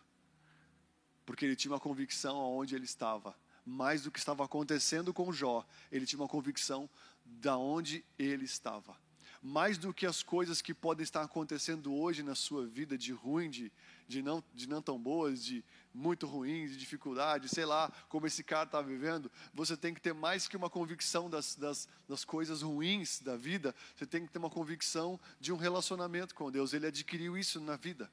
[1.26, 5.66] Porque ele tinha uma convicção aonde ele estava, mais do que estava acontecendo com Jó,
[5.92, 6.90] ele tinha uma convicção
[7.26, 8.96] da onde ele estava.
[9.42, 13.50] Mais do que as coisas que podem estar acontecendo hoje na sua vida de ruim,
[13.50, 13.72] de,
[14.08, 18.44] de, não, de não tão boas, de muito ruins, de dificuldade, sei lá, como esse
[18.44, 22.62] cara está vivendo, você tem que ter mais que uma convicção das, das, das coisas
[22.62, 26.74] ruins da vida, você tem que ter uma convicção de um relacionamento com Deus.
[26.74, 28.12] Ele adquiriu isso na vida.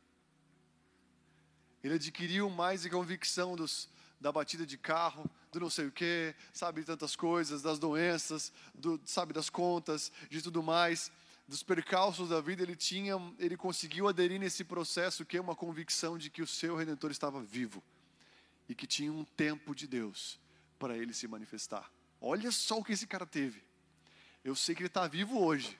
[1.82, 3.88] Ele adquiriu mais a convicção dos,
[4.20, 8.98] da batida de carro, do não sei o quê, sabe, tantas coisas, das doenças, do,
[9.04, 11.12] sabe, das contas, de tudo mais,
[11.46, 16.16] dos percalços da vida, ele tinha, ele conseguiu aderir nesse processo que é uma convicção
[16.16, 17.82] de que o seu redentor estava vivo
[18.66, 20.40] e que tinha um tempo de Deus
[20.78, 21.90] para ele se manifestar.
[22.18, 23.62] Olha só o que esse cara teve.
[24.42, 25.78] Eu sei que ele está vivo hoje,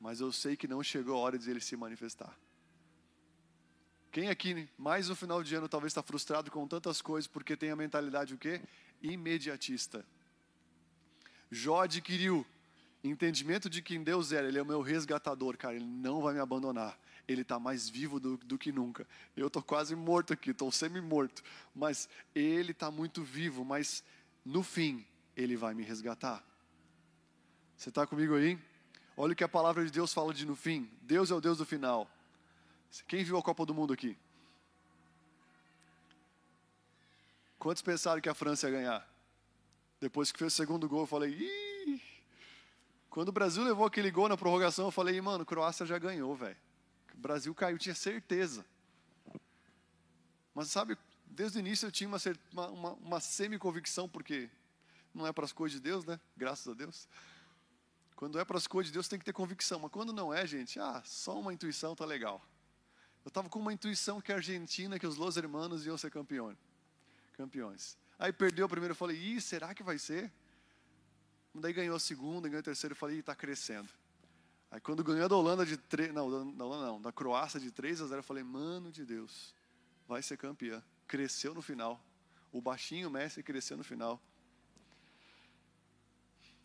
[0.00, 2.34] mas eu sei que não chegou a hora de ele se manifestar.
[4.14, 7.70] Quem aqui, mais no final de ano, talvez está frustrado com tantas coisas porque tem
[7.70, 8.62] a mentalidade o quê?
[9.04, 10.04] Imediatista.
[11.50, 12.44] Jó adquiriu
[13.02, 14.48] entendimento de quem Deus era.
[14.48, 15.76] Ele é o meu resgatador, cara.
[15.76, 16.98] Ele não vai me abandonar.
[17.28, 19.06] Ele está mais vivo do, do, que nunca.
[19.36, 21.42] Eu estou quase morto aqui, estou semi-morto.
[21.74, 23.64] Mas ele está muito vivo.
[23.64, 24.02] Mas
[24.44, 26.42] no fim, ele vai me resgatar.
[27.76, 28.58] Você está comigo aí?
[29.16, 30.90] Olha o que a palavra de Deus fala de no fim.
[31.02, 32.10] Deus é o Deus do final.
[33.06, 34.16] Quem viu a Copa do Mundo aqui?
[37.64, 39.14] Quantos pensaram que a França ia ganhar?
[39.98, 42.02] Depois que fez o segundo gol, eu falei, Ih!
[43.08, 46.58] Quando o Brasil levou aquele gol na prorrogação, eu falei, mano, Croácia já ganhou, velho.
[47.14, 48.66] O Brasil caiu, tinha certeza.
[50.54, 52.18] Mas sabe, desde o início eu tinha uma,
[52.68, 54.50] uma, uma, semi-convicção, porque
[55.14, 56.20] não é para as coisas de Deus, né?
[56.36, 57.08] Graças a Deus.
[58.14, 60.46] Quando é para as coisas de Deus tem que ter convicção, mas quando não é,
[60.46, 62.46] gente, ah, só uma intuição tá legal.
[63.24, 66.58] Eu estava com uma intuição que a Argentina, que os Los Hermanos iam ser campeões.
[67.34, 67.98] Campeões.
[68.18, 70.32] Aí perdeu o primeiro, eu falei, ih, será que vai ser?
[71.54, 73.88] Daí ganhou a segunda, ganhou a terceira, eu falei, está crescendo.
[74.70, 78.00] Aí quando ganhou da Holanda de 3, não, da Holanda não, da Croácia de 3
[78.02, 79.54] a 0, eu falei, mano de Deus,
[80.08, 80.82] vai ser campeã.
[81.06, 82.02] Cresceu no final.
[82.50, 84.20] O baixinho Messi cresceu no final.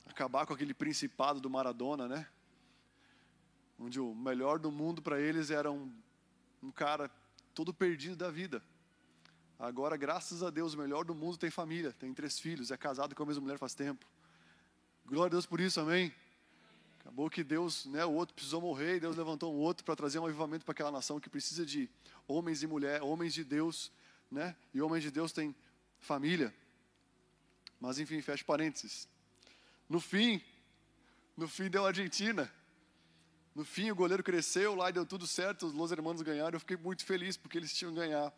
[0.07, 2.27] Acabar com aquele principado do Maradona, né?
[3.77, 5.91] Onde o melhor do mundo para eles era um
[6.61, 7.09] um cara
[7.53, 8.61] todo perdido da vida.
[9.59, 13.13] Agora, graças a Deus, o melhor do mundo tem família, tem três filhos, é casado
[13.13, 14.05] com a mesma mulher faz tempo.
[15.05, 16.13] Glória a Deus por isso, amém?
[17.01, 20.17] Acabou que Deus, né, o outro precisou morrer e Deus levantou um outro para trazer
[20.19, 21.89] um avivamento para aquela nação que precisa de
[22.25, 23.91] homens e mulheres, homens de Deus,
[24.31, 24.55] né?
[24.73, 25.53] E homens de Deus têm
[25.99, 26.53] família.
[27.81, 29.09] Mas enfim, fecha parênteses.
[29.89, 30.41] No fim,
[31.35, 32.49] no fim deu a Argentina.
[33.55, 36.55] No fim, o goleiro cresceu lá e deu tudo certo, os Los Hermanos ganharam.
[36.55, 38.31] Eu fiquei muito feliz porque eles tinham ganhar,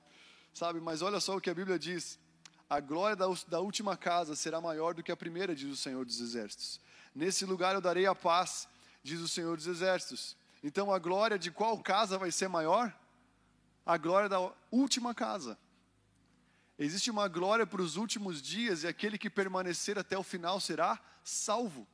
[0.54, 0.80] sabe?
[0.80, 2.20] Mas olha só o que a Bíblia diz:
[2.70, 6.06] a glória da, da última casa será maior do que a primeira, diz o Senhor
[6.06, 6.80] dos Exércitos.
[7.14, 8.68] Nesse lugar eu darei a paz,
[9.04, 10.38] diz o Senhor dos Exércitos.
[10.64, 12.96] Então a glória de qual casa vai ser maior?
[13.86, 15.58] A glória da última casa.
[16.78, 21.00] Existe uma glória para os últimos dias e aquele que permanecer até o final será
[21.24, 21.88] salvo.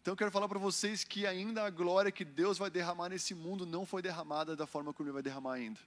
[0.00, 3.34] Então eu quero falar para vocês que ainda a glória que Deus vai derramar nesse
[3.34, 5.80] mundo não foi derramada da forma como Ele vai derramar ainda.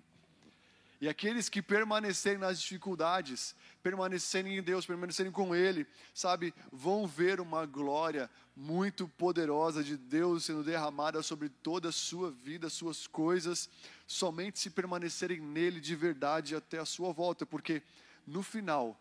[1.06, 7.40] E aqueles que permanecerem nas dificuldades, permanecerem em Deus, permanecerem com Ele, sabe, vão ver
[7.40, 13.70] uma glória muito poderosa de Deus sendo derramada sobre toda a sua vida, suas coisas,
[14.08, 17.84] somente se permanecerem nele de verdade até a sua volta, porque
[18.26, 19.00] no final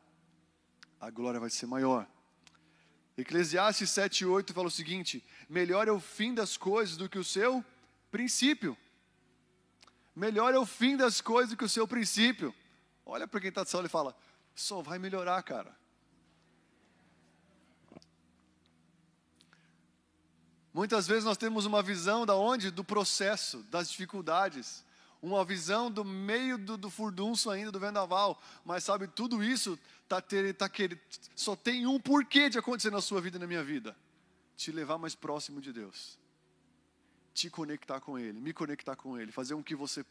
[1.01, 2.07] a glória vai ser maior.
[3.17, 7.64] Eclesiastes 7,8 fala o seguinte: melhor é o fim das coisas do que o seu
[8.11, 8.77] princípio.
[10.14, 12.55] Melhor é o fim das coisas do que o seu princípio.
[13.05, 14.16] Olha para quem está de sala e fala:
[14.55, 15.77] só vai melhorar, cara.
[20.72, 22.70] Muitas vezes nós temos uma visão da onde?
[22.70, 24.85] Do processo, das dificuldades
[25.24, 28.40] uma visão do meio do, do furdunço ainda, do vendaval.
[28.64, 31.00] Mas sabe, tudo isso tá ter, tá querendo,
[31.35, 33.96] só tem um porquê de acontecer na sua vida e na minha vida:
[34.57, 36.18] te levar mais próximo de Deus,
[37.35, 40.07] te conectar com Ele, me conectar com Ele, fazer com que você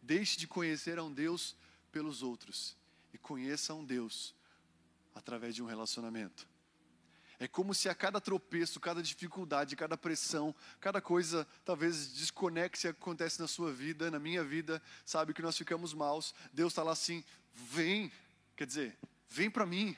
[0.00, 1.56] deixe de conhecer a um Deus
[1.90, 2.76] pelos outros
[3.12, 4.34] e conheça a um Deus
[5.14, 6.48] através de um relacionamento.
[7.38, 13.40] É como se a cada tropeço, cada dificuldade, cada pressão, cada coisa talvez desconexe acontece
[13.40, 16.34] na sua vida, na minha vida, sabe que nós ficamos maus.
[16.52, 18.12] Deus está lá assim, vem,
[18.54, 19.96] quer dizer, vem para mim,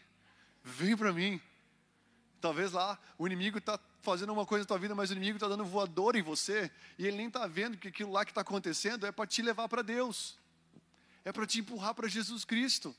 [0.62, 1.40] vem para mim.
[2.42, 5.46] Talvez lá o inimigo está fazendo uma coisa na tua vida, mas o inimigo está
[5.46, 9.06] dando voador em você e ele nem está vendo que aquilo lá que está acontecendo
[9.06, 10.36] é para te levar para Deus,
[11.24, 12.92] é para te empurrar para Jesus Cristo.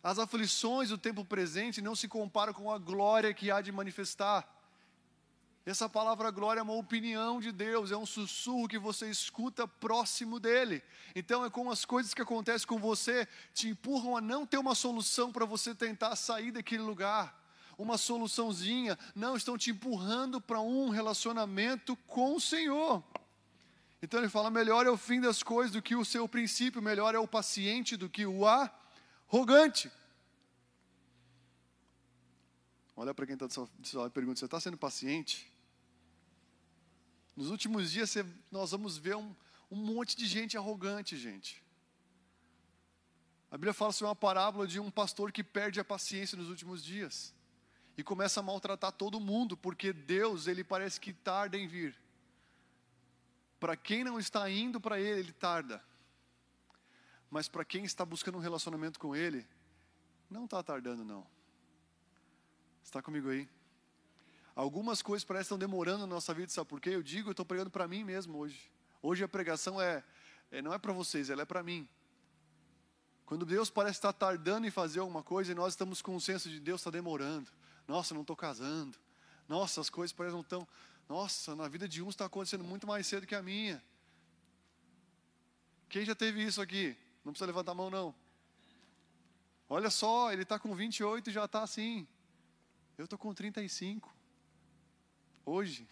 [0.00, 4.48] As aflições do tempo presente não se comparam com a glória que há de manifestar.
[5.66, 10.38] Essa palavra glória é uma opinião de Deus, é um sussurro que você escuta próximo
[10.38, 10.82] dele.
[11.16, 14.76] Então é como as coisas que acontecem com você te empurram a não ter uma
[14.76, 17.39] solução para você tentar sair daquele lugar,
[17.80, 18.98] uma soluçãozinha.
[19.14, 23.02] Não, estão te empurrando para um relacionamento com o Senhor.
[24.02, 27.14] Então ele fala: melhor é o fim das coisas do que o seu princípio, melhor
[27.14, 29.90] é o paciente do que o arrogante.
[32.94, 35.50] Olha para quem está seu lado e pergunta: você está sendo paciente?
[37.34, 38.14] Nos últimos dias
[38.50, 39.34] nós vamos ver um,
[39.70, 41.62] um monte de gente arrogante, gente.
[43.50, 46.84] A Bíblia fala sobre uma parábola de um pastor que perde a paciência nos últimos
[46.84, 47.34] dias.
[48.00, 51.94] E começa a maltratar todo mundo, porque Deus, ele parece que tarda em vir.
[53.60, 55.84] Para quem não está indo para ele, ele tarda.
[57.30, 59.46] Mas para quem está buscando um relacionamento com ele,
[60.30, 61.26] não está tardando não.
[62.82, 63.46] Está comigo aí?
[64.56, 66.90] Algumas coisas parecem estar demorando na nossa vida, sabe por quê?
[66.90, 68.72] Eu digo, eu estou pregando para mim mesmo hoje.
[69.02, 70.02] Hoje a pregação é,
[70.50, 71.86] é não é para vocês, ela é para mim.
[73.26, 76.48] Quando Deus parece estar tardando em fazer alguma coisa e nós estamos com o senso
[76.48, 77.50] de Deus está demorando.
[77.86, 78.98] Nossa, não estou casando.
[79.48, 80.66] Nossa, as coisas parecem não estão.
[81.08, 83.82] Nossa, na vida de uns está acontecendo muito mais cedo que a minha.
[85.88, 86.96] Quem já teve isso aqui?
[87.24, 88.14] Não precisa levantar a mão, não.
[89.68, 92.06] Olha só, ele está com 28 e já está assim.
[92.96, 94.12] Eu estou com 35.
[95.44, 95.88] Hoje.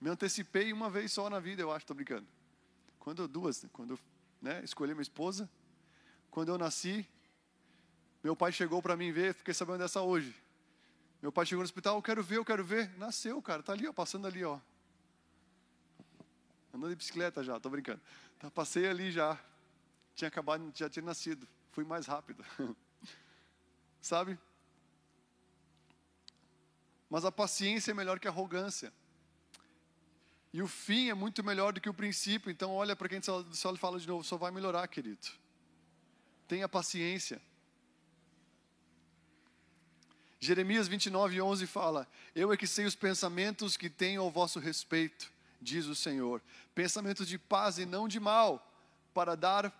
[0.00, 2.26] Me antecipei uma vez só na vida, eu acho, estou brincando.
[2.98, 3.98] Quando duas, quando eu
[4.40, 5.50] né, escolhi minha esposa,
[6.30, 7.06] quando eu nasci,
[8.22, 10.34] meu pai chegou para mim ver, fiquei sabendo dessa hoje.
[11.22, 12.96] Meu pai chegou no hospital, eu quero ver, eu quero ver.
[12.98, 14.58] Nasceu, cara, tá ali, ó, passando ali, ó.
[16.72, 18.00] Andando de bicicleta já, tô brincando.
[18.38, 19.38] Tá, passei ali já.
[20.14, 21.46] Tinha acabado, já tinha nascido.
[21.72, 22.44] Fui mais rápido.
[24.00, 24.38] Sabe?
[27.08, 28.92] Mas a paciência é melhor que a arrogância.
[30.52, 32.50] E o fim é muito melhor do que o princípio.
[32.50, 35.26] Então, olha para quem só fala de novo, só vai melhorar, querido.
[36.48, 37.40] Tenha paciência.
[40.40, 45.30] Jeremias 29, 11 fala: Eu é que sei os pensamentos que tenho ao vosso respeito,
[45.60, 46.40] diz o Senhor,
[46.74, 48.66] pensamentos de paz e não de mal,
[49.12, 49.70] para dar,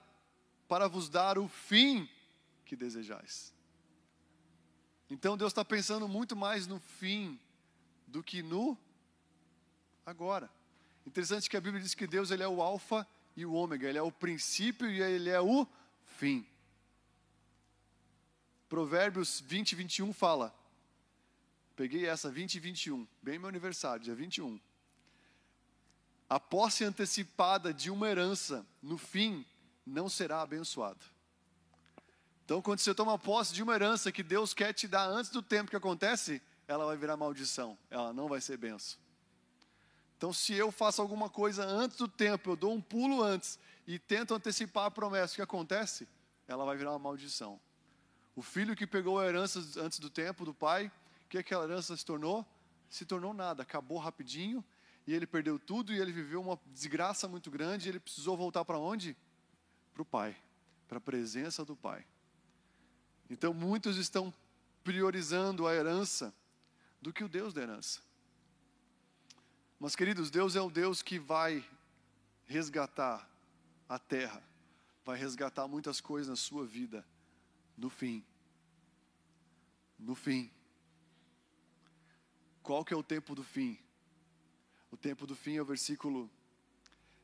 [0.68, 2.06] para vos dar o fim
[2.66, 3.54] que desejais.
[5.08, 7.40] Então Deus está pensando muito mais no fim
[8.06, 8.76] do que no
[10.04, 10.50] agora.
[11.06, 13.98] Interessante que a Bíblia diz que Deus ele é o alfa e o ômega, ele
[13.98, 15.66] é o princípio e ele é o
[16.18, 16.46] fim.
[18.70, 20.54] Provérbios 20, 21 fala.
[21.74, 24.60] Peguei essa 20 e 21, bem meu aniversário, dia 21.
[26.28, 29.44] A posse antecipada de uma herança, no fim,
[29.84, 31.00] não será abençoada.
[32.44, 35.42] Então, quando você toma posse de uma herança que Deus quer te dar antes do
[35.42, 39.00] tempo que acontece, ela vai virar maldição, ela não vai ser benção.
[40.16, 43.98] Então, se eu faço alguma coisa antes do tempo, eu dou um pulo antes e
[43.98, 46.06] tento antecipar a promessa que acontece,
[46.46, 47.60] ela vai virar uma maldição.
[48.34, 50.90] O filho que pegou a herança antes do tempo do pai,
[51.24, 52.46] o que aquela herança se tornou?
[52.88, 54.64] Se tornou nada, acabou rapidinho
[55.06, 57.88] e ele perdeu tudo e ele viveu uma desgraça muito grande.
[57.88, 59.16] E ele precisou voltar para onde?
[59.92, 60.36] Para o pai,
[60.88, 62.06] para a presença do pai.
[63.28, 64.32] Então muitos estão
[64.82, 66.34] priorizando a herança
[67.00, 68.00] do que o Deus da herança.
[69.78, 71.64] Mas, queridos, Deus é o Deus que vai
[72.46, 73.26] resgatar
[73.88, 74.42] a terra,
[75.04, 77.04] vai resgatar muitas coisas na sua vida,
[77.80, 78.22] no fim.
[79.98, 80.50] No fim.
[82.62, 83.78] Qual que é o tempo do fim?
[84.90, 86.30] O tempo do fim é o versículo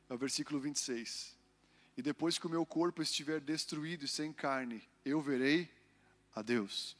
[0.09, 1.37] é o versículo 26.
[1.95, 5.69] E depois que o meu corpo estiver destruído e sem carne, eu verei
[6.33, 6.93] a Deus.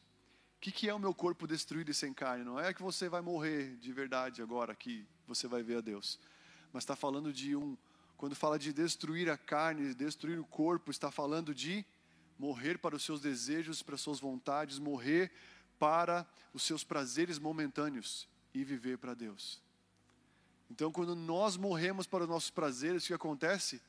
[0.58, 2.44] O que, que é o meu corpo destruído e sem carne?
[2.44, 6.20] Não é que você vai morrer de verdade agora aqui, você vai ver a Deus.
[6.72, 7.78] Mas está falando de um.
[8.18, 11.86] Quando fala de destruir a carne, destruir o corpo, está falando de
[12.38, 15.32] morrer para os seus desejos, para as suas vontades, morrer
[15.80, 19.62] para os seus prazeres momentâneos e viver para Deus.
[20.70, 23.82] Então, quando nós morremos para os nossos prazeres, o que acontece?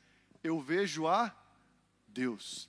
[0.42, 1.34] Eu vejo a
[2.06, 2.68] Deus.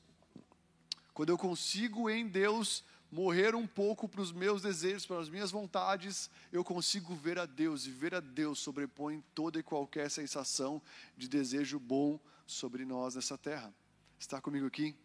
[1.14, 5.52] Quando eu consigo em Deus morrer um pouco para os meus desejos, para as minhas
[5.52, 10.82] vontades, eu consigo ver a Deus, e ver a Deus sobrepõe toda e qualquer sensação
[11.18, 13.74] de desejo bom sobre nós nessa terra.
[14.20, 14.96] Está comigo aqui?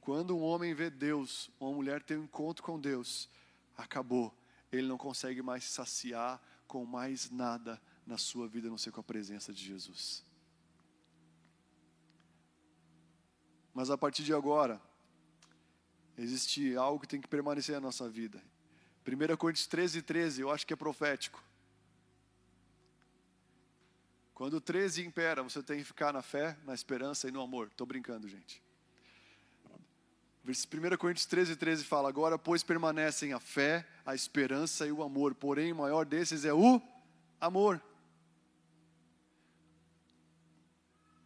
[0.00, 3.28] Quando um homem vê Deus, uma mulher tem um encontro com Deus,
[3.76, 4.34] acabou.
[4.72, 8.92] Ele não consegue mais se saciar com mais nada na sua vida, a não ser
[8.92, 10.24] com a presença de Jesus.
[13.74, 14.80] Mas a partir de agora,
[16.20, 18.42] Existe algo que tem que permanecer na nossa vida.
[19.06, 21.42] 1 Coríntios 13, 13, eu acho que é profético.
[24.34, 27.68] Quando o 13 impera, você tem que ficar na fé, na esperança e no amor.
[27.68, 28.62] Estou brincando, gente.
[30.50, 35.34] 1 Coríntios 13, 13 fala: Agora, pois, permanecem a fé, a esperança e o amor,
[35.34, 36.80] porém, o maior desses é o
[37.40, 37.80] amor.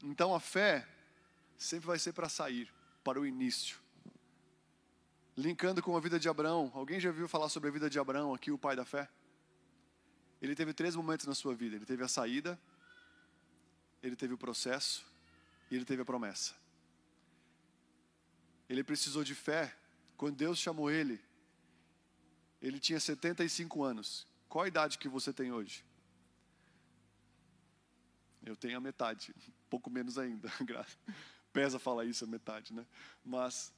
[0.03, 0.87] Então, a fé
[1.57, 2.73] sempre vai ser para sair,
[3.03, 3.85] para o início
[5.37, 6.71] linkando com a vida de Abraão.
[6.75, 9.09] Alguém já ouviu falar sobre a vida de Abraão aqui, o pai da fé?
[10.41, 12.59] Ele teve três momentos na sua vida: ele teve a saída,
[14.03, 15.05] ele teve o processo
[15.71, 16.55] e ele teve a promessa.
[18.69, 19.77] Ele precisou de fé
[20.17, 21.21] quando Deus chamou ele
[22.63, 24.27] Ele tinha 75 anos.
[24.49, 25.85] Qual a idade que você tem hoje?
[28.45, 29.35] Eu tenho a metade,
[29.71, 30.51] pouco menos ainda.
[31.53, 32.87] Pesa falar isso, a metade, né?
[33.25, 33.73] Mas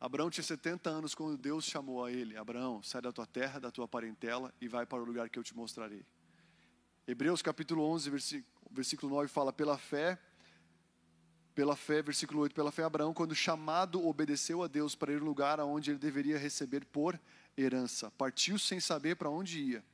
[0.00, 3.70] Abraão tinha 70 anos quando Deus chamou a ele: Abraão, sai da tua terra, da
[3.70, 6.04] tua parentela e vai para o lugar que eu te mostrarei.
[7.06, 8.10] Hebreus capítulo 11,
[8.70, 10.18] versículo 9 fala: Pela fé,
[11.54, 15.24] pela fé, versículo 8, pela fé, Abraão, quando chamado, obedeceu a Deus para ir ao
[15.24, 17.18] lugar aonde ele deveria receber por
[17.56, 18.10] herança.
[18.12, 19.84] Partiu sem saber para onde ia.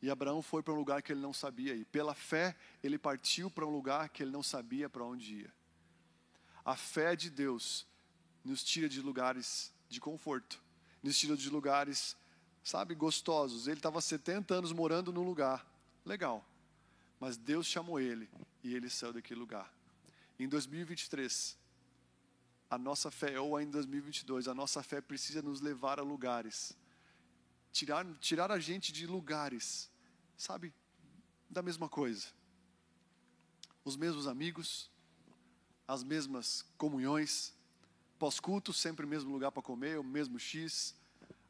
[0.00, 1.84] E Abraão foi para um lugar que ele não sabia ir.
[1.84, 5.54] Pela fé, ele partiu para um lugar que ele não sabia para onde ia.
[6.64, 7.86] A fé de Deus
[8.44, 10.60] nos tira de lugares de conforto,
[11.02, 12.16] nos tira de lugares,
[12.64, 13.68] sabe, gostosos.
[13.68, 15.64] Ele estava 70 anos morando num lugar
[16.04, 16.44] legal,
[17.22, 18.28] mas Deus chamou ele
[18.64, 19.72] e ele saiu daquele lugar.
[20.40, 21.56] Em 2023,
[22.68, 26.76] a nossa fé, ou em 2022, a nossa fé precisa nos levar a lugares,
[27.70, 29.88] tirar, tirar a gente de lugares
[30.36, 30.74] sabe,
[31.48, 32.26] da mesma coisa.
[33.84, 34.90] Os mesmos amigos,
[35.86, 37.54] as mesmas comunhões,
[38.18, 40.92] pós-culto, sempre o mesmo lugar para comer, o mesmo X,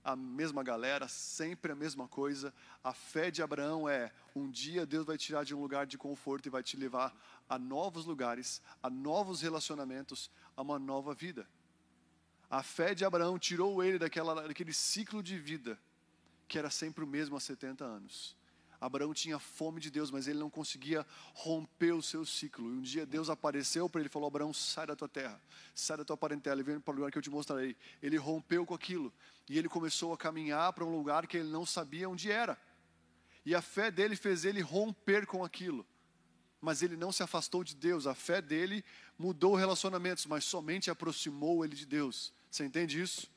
[0.05, 2.53] a mesma galera, sempre a mesma coisa.
[2.83, 6.47] A fé de Abraão é: um dia Deus vai tirar de um lugar de conforto
[6.47, 7.15] e vai te levar
[7.49, 11.49] a novos lugares, a novos relacionamentos, a uma nova vida.
[12.51, 15.79] A fé de Abraão tirou ele daquela, daquele ciclo de vida
[16.53, 18.37] que era sempre o mesmo há 70 anos.
[18.83, 22.69] Abraão tinha fome de Deus, mas ele não conseguia romper o seu ciclo.
[22.69, 25.41] E um dia Deus apareceu para ele e falou: Abraão, sai da tua terra,
[25.73, 27.77] sai da tua parentela e vem para o lugar que eu te mostrarei.
[28.03, 29.13] Ele rompeu com aquilo
[29.49, 32.59] e ele começou a caminhar para um lugar que ele não sabia onde era.
[33.47, 35.87] E a fé dele fez ele romper com aquilo.
[36.61, 38.85] Mas ele não se afastou de Deus, a fé dele
[39.17, 42.33] mudou relacionamentos, mas somente aproximou ele de Deus.
[42.51, 43.31] Você entende isso?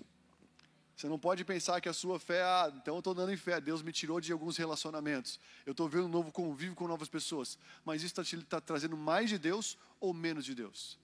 [0.95, 3.59] Você não pode pensar que a sua fé, ah, então eu estou dando em fé,
[3.59, 7.59] Deus me tirou de alguns relacionamentos, eu estou vendo um novo convívio com novas pessoas,
[7.83, 10.97] mas isso está tá trazendo mais de Deus ou menos de Deus?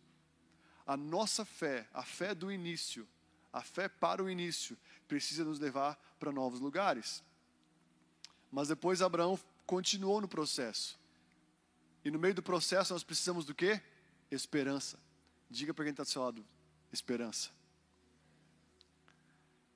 [0.88, 3.06] A nossa fé, a fé do início,
[3.52, 4.78] a fé para o início,
[5.10, 7.22] precisa nos levar para novos lugares.
[8.50, 10.98] Mas depois Abraão continuou no processo.
[12.04, 13.82] E no meio do processo nós precisamos do quê?
[14.30, 14.98] Esperança.
[15.50, 16.46] Diga para quem está do seu lado:
[16.92, 17.50] esperança.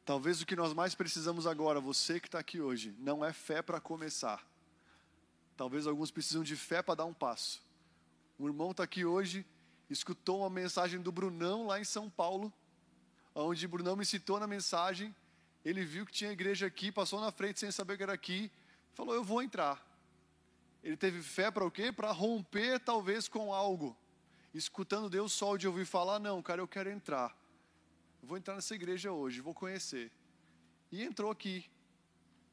[0.06, 3.64] Talvez o que nós mais precisamos agora, você que está aqui hoje, não é fé
[3.64, 4.46] para começar.
[5.58, 7.64] Talvez alguns precisam de fé para dar um passo.
[8.40, 9.44] Um irmão está aqui hoje,
[9.90, 12.54] escutou uma mensagem do Brunão lá em São Paulo,
[13.34, 15.14] onde Brunão me citou na mensagem.
[15.64, 18.52] Ele viu que tinha igreja aqui, passou na frente sem saber que era aqui,
[18.94, 19.84] falou: Eu vou entrar.
[20.84, 21.92] Ele teve fé para o quê?
[21.92, 23.98] Para romper talvez com algo.
[24.54, 27.36] Escutando Deus só de ouvir falar: Não, cara, eu quero entrar
[28.26, 30.12] vou entrar nessa igreja hoje, vou conhecer.
[30.92, 31.66] E entrou aqui.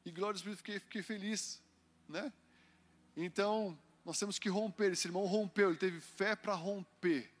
[0.05, 1.61] E glória ao Espírito, fiquei, fiquei feliz,
[2.07, 2.31] né?
[3.15, 4.91] Então, nós temos que romper.
[4.91, 7.31] Esse irmão rompeu, ele teve fé para romper.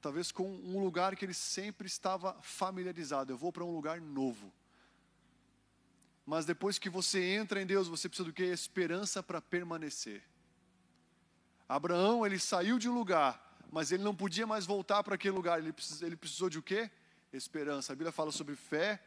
[0.00, 3.32] Talvez com um lugar que ele sempre estava familiarizado.
[3.32, 4.52] Eu vou para um lugar novo.
[6.24, 8.44] Mas depois que você entra em Deus, você precisa do que?
[8.44, 10.22] Esperança para permanecer.
[11.68, 15.58] Abraão, ele saiu de um lugar, mas ele não podia mais voltar para aquele lugar.
[15.58, 16.90] Ele precisou, de o quê?
[17.32, 17.92] Esperança.
[17.92, 19.02] A Bíblia fala sobre fé,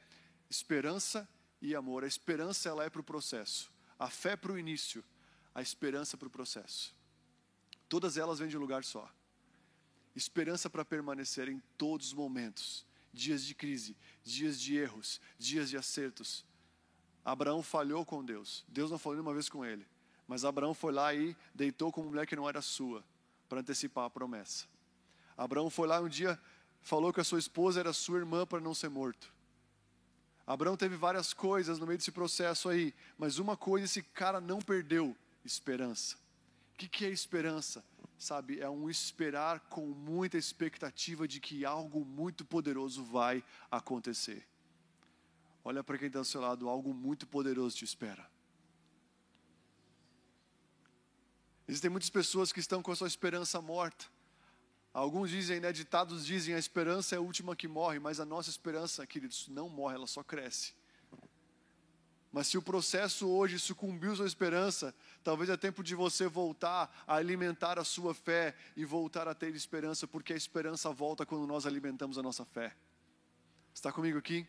[0.50, 1.28] esperança
[1.62, 2.04] e amor.
[2.04, 5.04] A esperança ela é para o processo, a fé para o início,
[5.54, 6.96] a esperança para o processo.
[7.88, 9.10] Todas elas vêm de um lugar só.
[10.16, 15.78] Esperança para permanecer em todos os momentos, dias de crise, dias de erros, dias de
[15.78, 16.46] acertos.
[17.26, 18.64] Abraão falhou com Deus.
[18.68, 19.88] Deus não falou nenhuma vez com ele.
[20.28, 23.04] Mas Abraão foi lá e deitou com uma mulher que não era sua,
[23.50, 24.66] para antecipar a promessa.
[25.38, 26.40] Abraão foi lá um dia
[26.84, 29.34] falou que a sua esposa era sua irmã para não ser morto.
[30.46, 34.60] Abraão teve várias coisas no meio desse processo aí, mas uma coisa esse cara não
[34.60, 36.18] perdeu: esperança.
[36.74, 37.84] O que, que é esperança?
[38.18, 44.46] Sabe, é um esperar com muita expectativa de que algo muito poderoso vai acontecer.
[45.64, 48.30] Olha para quem está ao seu lado, algo muito poderoso te espera.
[51.68, 54.06] Existem muitas pessoas que estão com a sua esperança morta.
[54.94, 58.50] Alguns dizem, né, ditados dizem, a esperança é a última que morre, mas a nossa
[58.50, 60.74] esperança, queridos, não morre, ela só cresce.
[62.32, 67.16] Mas se o processo hoje sucumbiu sua esperança, talvez é tempo de você voltar a
[67.16, 71.66] alimentar a sua fé e voltar a ter esperança, porque a esperança volta quando nós
[71.66, 72.76] alimentamos a nossa fé.
[73.74, 74.48] Está comigo aqui?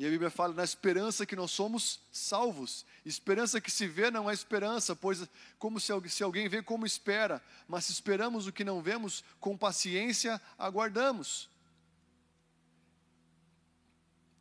[0.00, 2.86] E a Bíblia fala na esperança que nós somos salvos.
[3.04, 5.28] Esperança que se vê não é esperança, pois
[5.58, 9.58] como se, se alguém vê como espera, mas se esperamos o que não vemos, com
[9.58, 11.50] paciência aguardamos.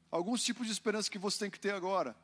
[0.10, 2.16] Alguns tipos de esperança que você tem que ter agora.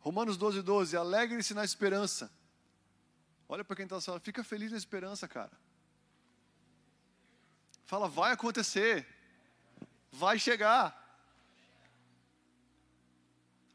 [0.00, 0.94] Romanos 12, 12.
[0.94, 2.30] Alegre-se na esperança.
[3.48, 5.52] Olha para quem está falando, fica feliz na esperança, cara.
[7.86, 9.06] Fala, vai acontecer.
[10.12, 11.05] Vai chegar.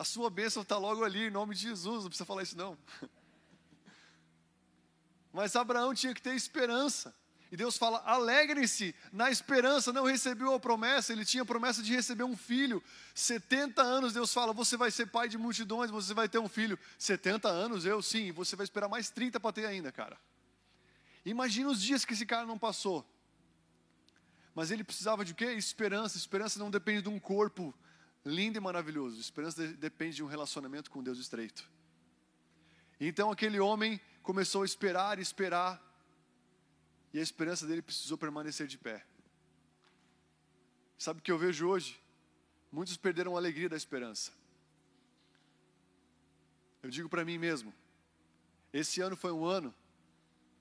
[0.01, 2.01] A sua bênção está logo ali, em nome de Jesus.
[2.01, 2.75] Não precisa falar isso, não.
[5.31, 7.13] Mas Abraão tinha que ter esperança.
[7.51, 11.93] E Deus fala: alegre-se na esperança, não recebeu a promessa, ele tinha a promessa de
[11.93, 12.83] receber um filho.
[13.13, 16.79] 70 anos, Deus fala: você vai ser pai de multidões, você vai ter um filho.
[16.97, 20.17] 70 anos, eu sim, você vai esperar mais 30 para ter ainda, cara.
[21.23, 23.07] Imagina os dias que esse cara não passou.
[24.55, 25.51] Mas ele precisava de quê?
[25.51, 26.17] Esperança.
[26.17, 27.71] Esperança não depende de um corpo
[28.25, 29.19] lindo e maravilhoso.
[29.19, 31.69] Esperança depende de um relacionamento com Deus estreito.
[32.99, 35.81] Então aquele homem começou a esperar e esperar
[37.13, 39.05] e a esperança dele precisou permanecer de pé.
[40.97, 41.99] Sabe o que eu vejo hoje?
[42.71, 44.31] Muitos perderam a alegria da esperança.
[46.81, 47.73] Eu digo para mim mesmo,
[48.71, 49.73] esse ano foi um ano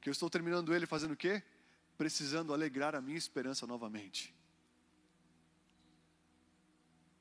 [0.01, 1.43] que eu estou terminando ele fazendo o quê?
[1.97, 4.35] Precisando alegrar a minha esperança novamente.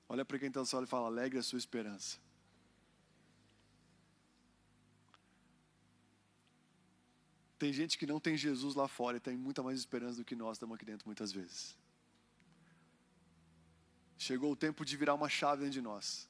[0.09, 2.17] Olha para quem está sol e fala: alegre a sua esperança.
[7.59, 10.35] Tem gente que não tem Jesus lá fora e tem muita mais esperança do que
[10.35, 11.77] nós estamos aqui dentro muitas vezes.
[14.17, 16.27] Chegou o tempo de virar uma chave dentro de nós.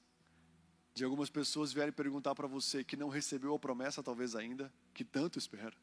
[0.93, 5.05] De algumas pessoas vierem perguntar para você que não recebeu a promessa, talvez ainda, que
[5.05, 5.75] tanto espera.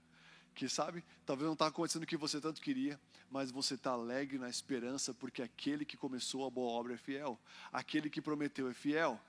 [0.57, 2.98] Que sabe, talvez não está acontecendo o que você tanto queria,
[3.30, 7.38] mas você está alegre na esperança, porque aquele que começou a boa obra é fiel,
[7.70, 9.20] aquele que prometeu é fiel.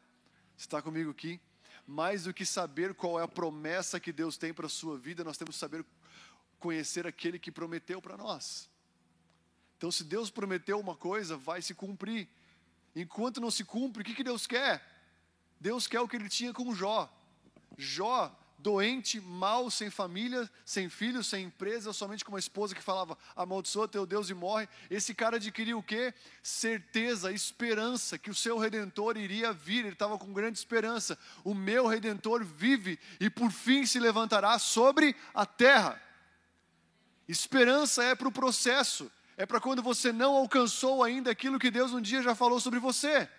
[0.55, 1.37] Você está comigo aqui?
[1.85, 5.21] Mais do que saber qual é a promessa que Deus tem para a sua vida,
[5.21, 5.85] nós temos que saber
[6.59, 8.69] conhecer aquele que prometeu para nós.
[9.77, 12.29] Então, se Deus prometeu uma coisa, vai se cumprir.
[12.95, 14.81] Enquanto não se cumpre, o que, que Deus quer?
[15.59, 17.13] Deus quer o que ele tinha com Jó.
[17.77, 23.17] Jó, doente, mal, sem família, sem filhos, sem empresa, somente com uma esposa que falava:
[23.35, 24.67] amaldiçoa teu Deus e morre.
[24.89, 26.13] Esse cara adquiriu o quê?
[26.41, 29.79] Certeza, esperança que o seu redentor iria vir.
[29.79, 31.17] Ele estava com grande esperança.
[31.43, 36.01] O meu redentor vive e por fim se levantará sobre a terra.
[37.27, 41.91] Esperança é para o processo, é para quando você não alcançou ainda aquilo que Deus
[41.91, 43.29] um dia já falou sobre você.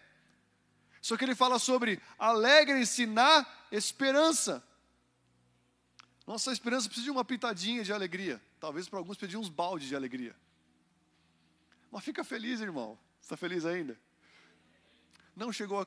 [1.00, 4.62] Só que ele fala sobre alegrem-se na esperança.
[6.28, 8.38] Nossa esperança precisa de uma pitadinha de alegria.
[8.60, 10.36] Talvez para alguns de uns baldes de alegria.
[11.90, 12.98] Mas fica feliz, irmão.
[13.18, 13.98] Está feliz ainda?
[15.34, 15.86] Não chegou a,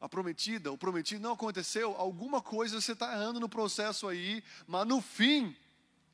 [0.00, 1.94] a prometida, o prometido não aconteceu.
[1.98, 5.54] Alguma coisa você está errando no processo aí, mas no fim,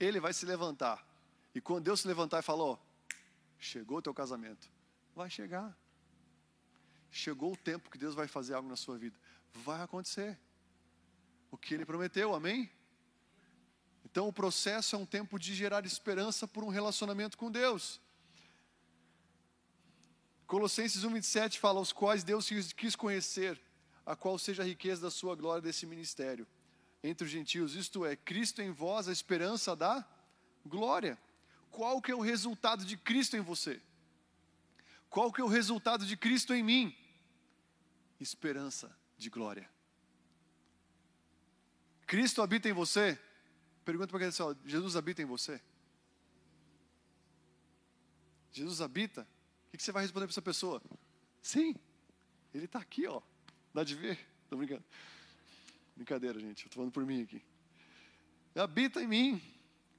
[0.00, 1.06] ele vai se levantar.
[1.54, 2.76] E quando Deus se levantar e falou:
[3.56, 4.68] chegou o teu casamento,
[5.14, 5.78] vai chegar.
[7.08, 9.16] Chegou o tempo que Deus vai fazer algo na sua vida,
[9.54, 10.36] vai acontecer.
[11.52, 12.68] O que Ele prometeu, amém?
[14.10, 18.00] Então o processo é um tempo de gerar esperança por um relacionamento com Deus.
[20.46, 23.60] Colossenses 1,27 fala: Os quais Deus quis conhecer,
[24.04, 26.46] a qual seja a riqueza da sua glória desse ministério
[27.02, 30.06] entre os gentios, isto é, Cristo em vós, a esperança da
[30.66, 31.18] glória
[31.70, 33.80] qual que é o resultado de Cristo em você?
[35.08, 36.96] Qual que é o resultado de Cristo em mim?
[38.18, 39.68] Esperança de glória.
[42.06, 43.18] Cristo habita em você?
[43.90, 45.60] Pergunta para quem está Jesus habita em você?
[48.52, 49.26] Jesus habita?
[49.72, 50.82] O que você vai responder para essa pessoa?
[51.42, 51.74] Sim,
[52.54, 53.20] ele está aqui, ó.
[53.74, 54.18] Dá de ver?
[54.44, 54.84] Estou brincando.
[55.96, 56.66] Brincadeira, gente.
[56.66, 57.42] Estou falando por mim aqui.
[58.54, 59.42] Habita em mim.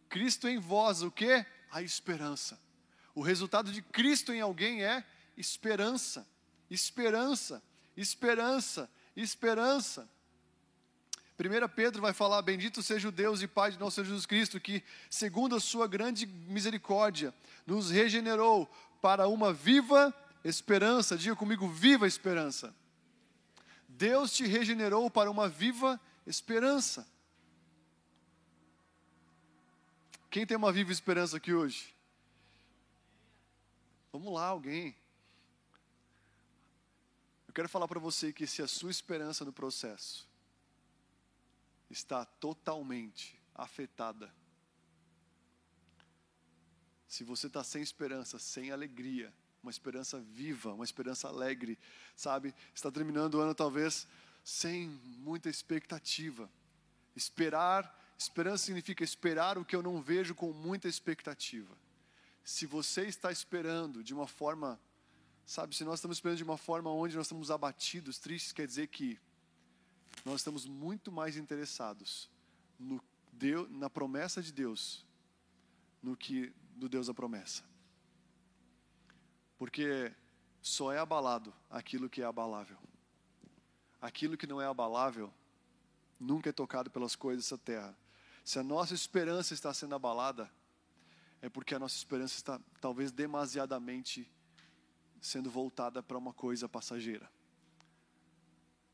[0.09, 1.45] Cristo em vós, o que?
[1.71, 2.59] a esperança.
[3.15, 5.03] O resultado de Cristo em alguém é
[5.37, 6.27] esperança,
[6.69, 7.63] esperança,
[7.95, 10.09] esperança, esperança.
[11.39, 14.59] 1 Pedro vai falar: Bendito seja o Deus e Pai de nosso Senhor Jesus Cristo,
[14.59, 17.33] que, segundo a sua grande misericórdia,
[17.65, 18.69] nos regenerou
[19.01, 20.13] para uma viva
[20.43, 21.17] esperança.
[21.17, 22.75] Diga comigo: viva esperança.
[23.87, 27.07] Deus te regenerou para uma viva esperança.
[30.29, 31.93] Quem tem uma viva esperança aqui hoje?
[34.13, 34.95] Vamos lá, alguém.
[37.47, 40.30] Eu quero falar para você que se a sua esperança no processo
[41.91, 44.33] está totalmente afetada,
[47.07, 51.77] se você está sem esperança, sem alegria, uma esperança viva, uma esperança alegre,
[52.15, 52.55] sabe?
[52.73, 54.07] Está terminando o ano talvez
[54.43, 56.49] sem muita expectativa.
[57.15, 61.75] Esperar Esperança significa esperar o que eu não vejo com muita expectativa.
[62.43, 64.79] Se você está esperando de uma forma
[65.43, 68.87] Sabe, se nós estamos esperando de uma forma onde nós estamos abatidos, tristes, quer dizer
[68.87, 69.19] que
[70.23, 72.29] nós estamos muito mais interessados
[72.79, 73.01] no
[73.31, 75.05] Deus, na promessa de Deus
[76.01, 77.63] no que do Deus da promessa.
[79.57, 80.11] Porque
[80.61, 82.77] só é abalado aquilo que é abalável.
[84.01, 85.31] Aquilo que não é abalável
[86.19, 87.95] nunca é tocado pelas coisas dessa terra.
[88.43, 90.51] Se a nossa esperança está sendo abalada,
[91.41, 94.31] é porque a nossa esperança está talvez demasiadamente
[95.19, 97.29] sendo voltada para uma coisa passageira.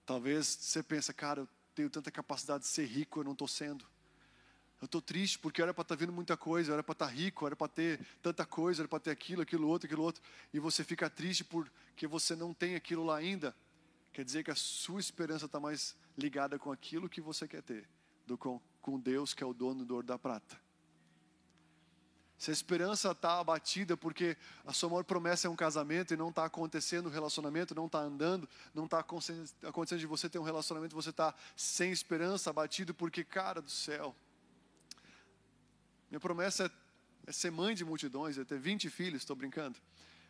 [0.08, 3.86] Talvez você pensa, cara, eu tenho tanta capacidade de ser rico, eu não estou sendo.
[4.80, 7.12] Eu estou triste porque era para estar tá vendo muita coisa, era para estar tá
[7.12, 10.24] rico, era para ter tanta coisa, era para ter aquilo, aquilo outro, aquilo outro.
[10.54, 13.54] E você fica triste porque você não tem aquilo lá ainda.
[14.14, 17.86] Quer dizer que a sua esperança está mais ligada com aquilo que você quer ter
[18.26, 18.48] do que
[18.82, 20.58] com Deus que é o dono do ouro da prata.
[22.38, 26.30] Se a esperança está abatida porque a sua maior promessa é um casamento e não
[26.30, 30.96] está acontecendo o relacionamento, não está andando, não está acontecendo de você ter um relacionamento,
[30.96, 34.16] você está sem esperança, abatido porque, cara do céu,
[36.12, 36.72] minha promessa é,
[37.30, 39.78] é ser mãe de multidões, é ter 20 filhos, estou brincando.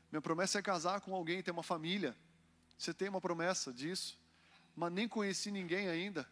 [0.09, 2.15] Minha promessa é casar com alguém, ter uma família.
[2.77, 4.17] Você tem uma promessa disso,
[4.75, 6.27] mas nem conheci ninguém ainda.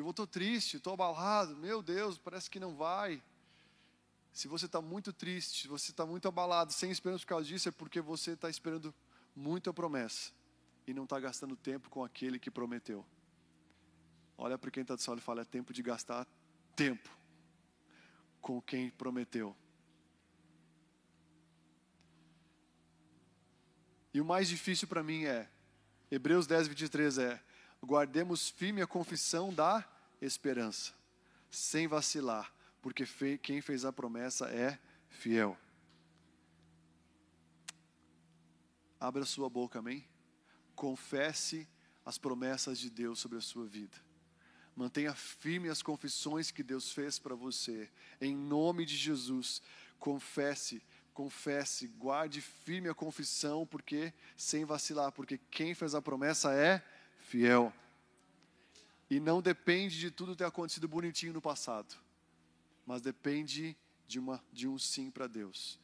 [0.00, 3.22] Eu estou triste, estou abalado, meu Deus, parece que não vai.
[4.32, 7.68] Se você está muito triste, se você está muito abalado, sem esperança por causa disso,
[7.68, 8.94] é porque você está esperando
[9.36, 10.32] muito a promessa
[10.86, 13.04] e não está gastando tempo com aquele que prometeu.
[14.38, 16.26] Olha para quem está do sol e fala: é tempo de gastar
[16.74, 17.10] tempo
[18.40, 19.54] com quem prometeu.
[24.14, 25.48] E o mais difícil para mim é,
[26.10, 27.42] Hebreus 10, 23 é:
[27.84, 29.89] guardemos firme a confissão da
[30.20, 30.92] esperança,
[31.50, 32.52] sem vacilar,
[32.82, 33.04] porque
[33.38, 35.56] quem fez a promessa é fiel.
[38.98, 40.06] Abra sua boca, amém?
[40.74, 41.66] Confesse
[42.04, 43.96] as promessas de Deus sobre a sua vida.
[44.76, 47.90] Mantenha firme as confissões que Deus fez para você.
[48.20, 49.62] Em nome de Jesus,
[49.98, 56.82] confesse, confesse, guarde firme a confissão, porque sem vacilar, porque quem fez a promessa é
[57.18, 57.72] fiel.
[59.10, 61.94] E não depende de tudo ter acontecido bonitinho no passado,
[62.86, 65.78] mas depende de, uma, de um sim para Deus.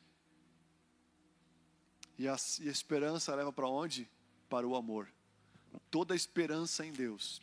[2.16, 4.08] E a, e a esperança leva para onde?
[4.48, 5.12] Para o amor.
[5.90, 7.42] Toda esperança em Deus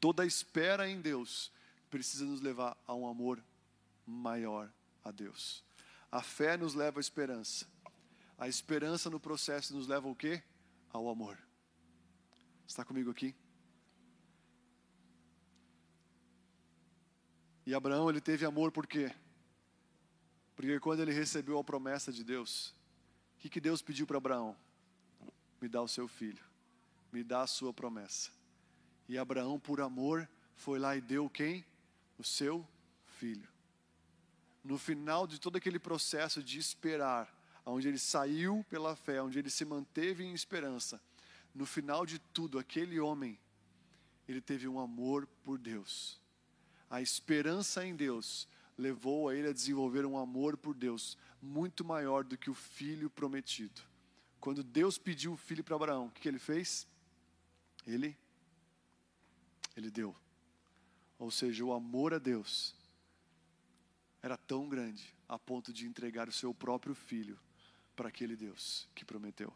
[0.00, 1.52] Toda espera em Deus
[1.90, 3.44] precisa nos levar a um amor
[4.06, 4.72] maior
[5.04, 5.62] a Deus.
[6.10, 7.66] A fé nos leva à esperança.
[8.38, 10.42] A esperança no processo nos leva ao quê?
[10.90, 11.38] Ao amor.
[12.66, 13.34] Está comigo aqui?
[17.70, 19.14] E Abraão, ele teve amor por quê?
[20.56, 22.74] Porque quando ele recebeu a promessa de Deus,
[23.36, 24.56] o que, que Deus pediu para Abraão?
[25.60, 26.42] Me dá o seu filho,
[27.12, 28.32] me dá a sua promessa.
[29.08, 31.64] E Abraão, por amor, foi lá e deu quem?
[32.18, 32.66] O seu
[33.20, 33.48] filho.
[34.64, 37.32] No final de todo aquele processo de esperar,
[37.64, 41.00] onde ele saiu pela fé, onde ele se manteve em esperança,
[41.54, 43.38] no final de tudo, aquele homem,
[44.26, 46.19] ele teve um amor por Deus.
[46.90, 52.24] A esperança em Deus levou a ele a desenvolver um amor por Deus muito maior
[52.24, 53.80] do que o filho prometido.
[54.40, 56.86] Quando Deus pediu o filho para Abraão, o que ele fez?
[57.86, 58.16] Ele
[59.76, 60.14] ele deu.
[61.18, 62.74] Ou seja, o amor a Deus
[64.22, 67.38] era tão grande a ponto de entregar o seu próprio filho
[67.94, 69.52] para aquele Deus que prometeu.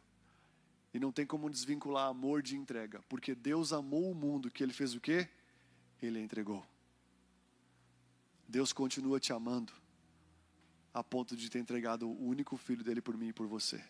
[0.93, 4.73] E não tem como desvincular amor de entrega, porque Deus amou o mundo que ele
[4.73, 5.29] fez o quê?
[6.01, 6.65] Ele entregou.
[8.55, 9.73] Deus continua te amando
[10.93, 13.85] a ponto de ter entregado o único filho dele por mim e por você.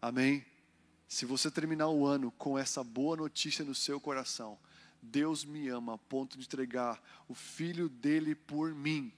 [0.00, 0.44] Amém?
[1.06, 4.58] Se você terminar o ano com essa boa notícia no seu coração,
[5.00, 9.12] Deus me ama a ponto de entregar o filho dele por mim,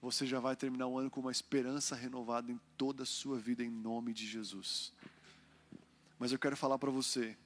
[0.00, 3.64] você já vai terminar o ano com uma esperança renovada em toda a sua vida,
[3.64, 4.92] em nome de Jesus.
[6.20, 7.36] Mas eu quero falar para você: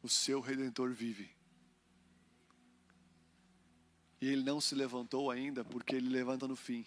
[0.00, 1.37] o seu redentor vive.
[4.20, 6.84] E ele não se levantou ainda, porque ele levanta no fim.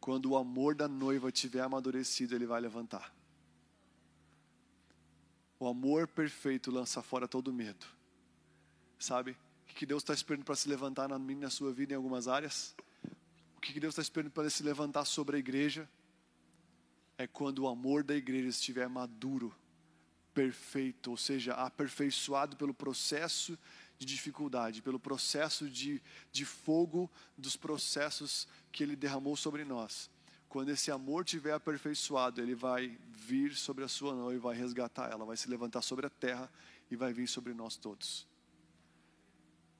[0.00, 3.14] Quando o amor da noiva tiver amadurecido, ele vai levantar.
[5.58, 7.84] O amor perfeito lança fora todo medo.
[8.98, 9.36] Sabe?
[9.70, 12.28] O que Deus está esperando para se levantar na minha na sua vida em algumas
[12.28, 12.74] áreas?
[13.56, 15.88] O que Deus está esperando para se levantar sobre a igreja?
[17.16, 19.54] É quando o amor da igreja estiver maduro,
[20.32, 23.58] perfeito, ou seja, aperfeiçoado pelo processo
[23.98, 30.10] de dificuldade, pelo processo de, de fogo dos processos que Ele derramou sobre nós.
[30.48, 35.10] quando esse amor tiver aperfeiçoado, ele vai vir sobre a sua noiva e vai resgatar
[35.10, 36.50] ela, vai se levantar sobre a terra
[36.90, 38.26] e vai vir sobre nós todos.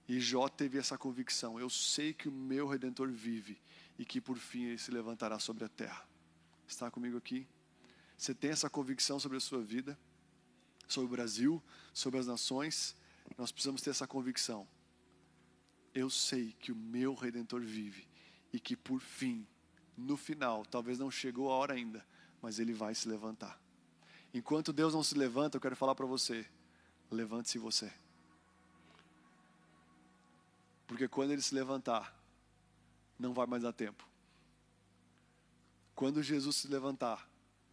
[0.06, 3.58] E Jó teve essa convicção: eu sei que o meu redentor vive
[3.98, 6.06] e que por fim ele se levantará sobre a terra.
[6.66, 7.46] Está comigo aqui?
[8.16, 9.98] Você tem essa convicção sobre a sua vida,
[10.86, 11.62] sobre o Brasil,
[11.94, 12.94] sobre as nações?
[13.36, 14.66] Nós precisamos ter essa convicção.
[15.94, 18.06] Eu sei que o meu redentor vive
[18.52, 19.46] e que por fim,
[19.96, 22.06] no final, talvez não chegou a hora ainda,
[22.40, 23.60] mas ele vai se levantar.
[24.32, 26.46] Enquanto Deus não se levanta, eu quero falar para você:
[27.10, 27.92] levante-se você.
[30.86, 32.16] Porque quando ele se levantar,
[33.18, 34.06] não vai mais dar tempo.
[35.94, 37.28] Quando Jesus se levantar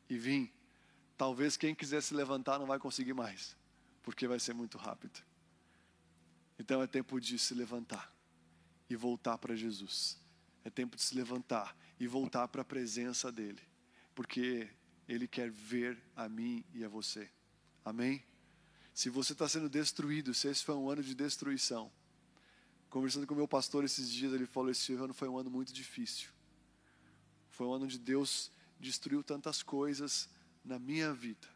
[0.10, 0.52] e vir,
[1.18, 3.56] talvez quem quiser se levantar não vai conseguir mais,
[4.02, 5.24] porque vai ser muito rápido.
[6.58, 8.14] Então é tempo de se levantar
[8.90, 10.18] e voltar para Jesus.
[10.64, 13.62] É tempo de se levantar e voltar para a presença dEle,
[14.14, 14.70] porque
[15.08, 17.30] Ele quer ver a mim e a você.
[17.84, 18.24] Amém?
[18.94, 21.92] Se você está sendo destruído, se esse foi um ano de destruição,
[22.90, 26.30] conversando com meu pastor esses dias, ele falou: esse ano foi um ano muito difícil.
[27.50, 28.50] Foi um ano onde Deus
[28.80, 30.30] destruiu tantas coisas
[30.64, 31.55] na minha vida.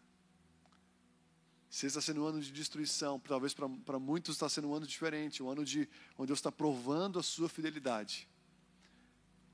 [1.69, 5.43] Se está sendo um ano de destruição, talvez para muitos está sendo um ano diferente,
[5.43, 8.27] um ano de onde Deus está provando a sua fidelidade.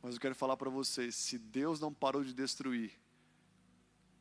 [0.02, 2.94] Mas eu quero falar para vocês: se Deus não parou de destruir,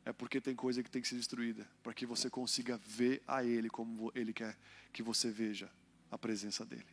[0.03, 3.43] é porque tem coisa que tem que ser destruída, para que você consiga ver a
[3.43, 4.57] Ele como Ele quer
[4.91, 5.71] que você veja
[6.11, 6.85] a presença dEle.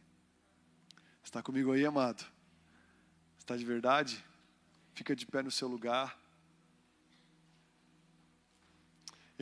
[1.24, 2.24] Está comigo aí, amado?
[3.38, 4.24] Está de verdade?
[4.94, 6.16] Fica de pé no seu lugar.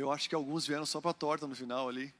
[0.00, 2.14] Eu acho que alguns vieram só para a torta no final ali.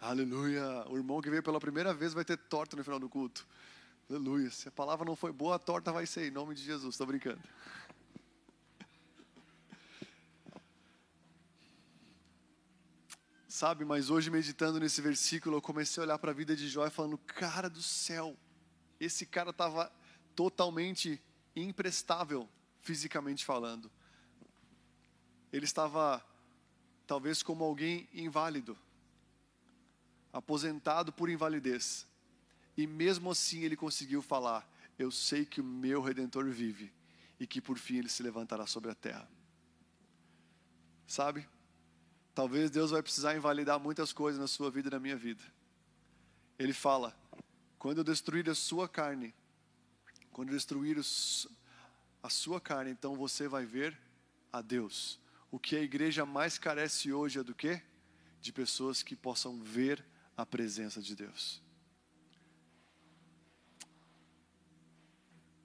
[0.00, 0.84] Aleluia.
[0.88, 3.46] O irmão que veio pela primeira vez vai ter torta no final do culto.
[4.10, 4.50] Aleluia.
[4.50, 6.94] Se a palavra não foi boa, a torta vai ser, em nome de Jesus.
[6.94, 7.40] Estou brincando.
[13.46, 16.84] Sabe, mas hoje meditando nesse versículo, eu comecei a olhar para a vida de Jó
[16.84, 18.36] e falando: Cara do céu,
[18.98, 19.92] esse cara estava
[20.34, 21.22] totalmente
[21.54, 22.48] imprestável,
[22.80, 23.88] fisicamente falando.
[25.52, 26.24] Ele estava,
[27.06, 28.78] talvez, como alguém inválido,
[30.32, 32.06] aposentado por invalidez.
[32.76, 34.66] E mesmo assim ele conseguiu falar:
[34.98, 36.90] Eu sei que o meu redentor vive
[37.38, 39.28] e que por fim ele se levantará sobre a terra.
[41.06, 41.46] Sabe?
[42.34, 45.42] Talvez Deus vai precisar invalidar muitas coisas na sua vida e na minha vida.
[46.58, 47.14] Ele fala:
[47.78, 49.34] Quando eu destruir a sua carne,
[50.32, 50.98] quando eu destruir
[52.22, 53.98] a sua carne, então você vai ver
[54.50, 55.20] a Deus.
[55.52, 57.82] O que a igreja mais carece hoje é do quê?
[58.40, 60.02] De pessoas que possam ver
[60.34, 61.62] a presença de Deus.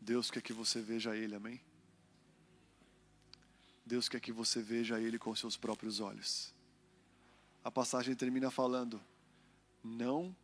[0.01, 1.61] Deus quer que você veja Ele, amém?
[3.85, 6.53] Deus quer que você veja Ele com seus próprios olhos.
[7.63, 9.01] A passagem termina falando:
[9.81, 10.35] não,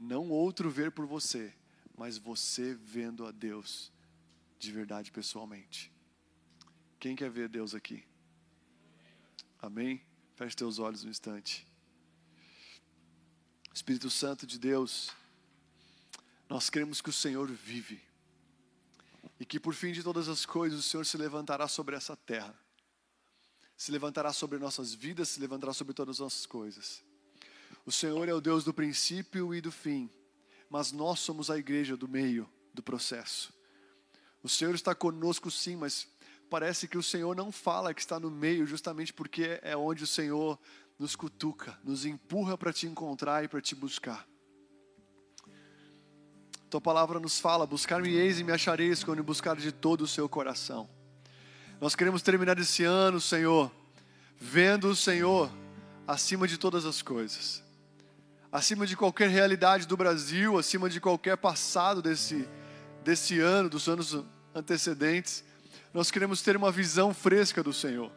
[0.00, 1.54] não outro ver por você,
[1.96, 3.92] mas você vendo a Deus
[4.58, 5.92] de verdade pessoalmente.
[6.98, 8.04] Quem quer ver Deus aqui?
[9.66, 10.00] Amém?
[10.36, 11.66] Feche teus olhos um instante.
[13.74, 15.10] Espírito Santo de Deus,
[16.48, 18.00] nós cremos que o Senhor vive
[19.40, 22.56] e que por fim de todas as coisas o Senhor se levantará sobre essa terra,
[23.76, 27.02] se levantará sobre nossas vidas, se levantará sobre todas as nossas coisas.
[27.84, 30.08] O Senhor é o Deus do princípio e do fim,
[30.70, 33.52] mas nós somos a igreja do meio do processo.
[34.44, 36.06] O Senhor está conosco sim, mas
[36.48, 40.06] parece que o Senhor não fala que está no meio, justamente porque é onde o
[40.06, 40.58] Senhor
[40.98, 44.26] nos cutuca, nos empurra para te encontrar e para te buscar.
[46.70, 50.88] Tua palavra nos fala: buscar-me-eis e me achareis quando buscar de todo o seu coração.
[51.80, 53.70] Nós queremos terminar esse ano, Senhor,
[54.38, 55.50] vendo o Senhor
[56.06, 57.62] acima de todas as coisas,
[58.50, 62.48] acima de qualquer realidade do Brasil, acima de qualquer passado desse,
[63.04, 64.24] desse ano, dos anos
[64.54, 65.44] antecedentes.
[65.96, 68.12] Nós queremos ter uma visão fresca do Senhor.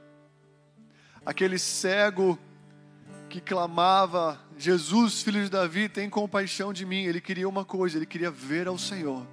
[1.26, 2.38] Aquele cego
[3.30, 7.06] que clamava: Jesus, filho de Davi, tem compaixão de mim.
[7.06, 9.26] Ele queria uma coisa, ele queria ver ao Senhor.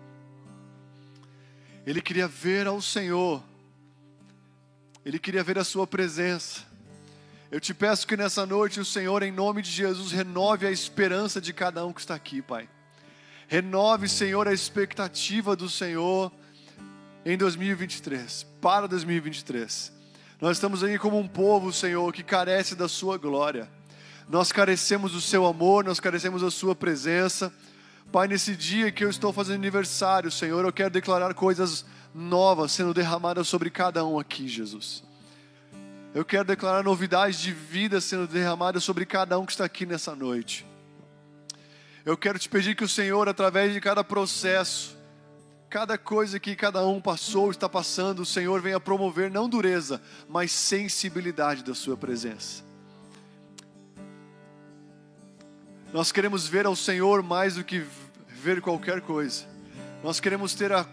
[1.85, 3.43] Ele queria ver ao Senhor.
[5.05, 6.65] Ele queria ver a Sua presença.
[7.51, 11.41] Eu te peço que nessa noite o Senhor, em nome de Jesus, renove a esperança
[11.41, 12.69] de cada um que está aqui, Pai.
[13.49, 16.31] Renove, Senhor, a expectativa do Senhor
[17.27, 19.93] em 2023, para 2023.
[20.41, 23.69] Nós estamos aí como um povo, Senhor, que carece da Sua glória.
[24.29, 27.53] Nós carecemos do seu amor, nós carecemos da sua presença.
[28.13, 32.95] Pai, nesse dia que eu estou fazendo aniversário, Senhor, eu quero declarar coisas novas sendo
[32.95, 35.05] derramadas sobre cada um aqui, Jesus.
[36.15, 40.15] Eu quero declarar novidades de vida sendo derramadas sobre cada um que está aqui nessa
[40.15, 40.67] noite.
[42.05, 44.96] Eu quero te pedir que o Senhor, através de cada processo,
[45.77, 50.51] cada coisa que cada um passou, está passando, o Senhor venha promover não dureza, mas
[50.51, 52.65] sensibilidade da Sua presença.
[55.93, 57.85] Nós queremos ver ao Senhor mais do que
[58.27, 59.45] ver qualquer coisa.
[60.03, 60.87] Nós queremos ter a,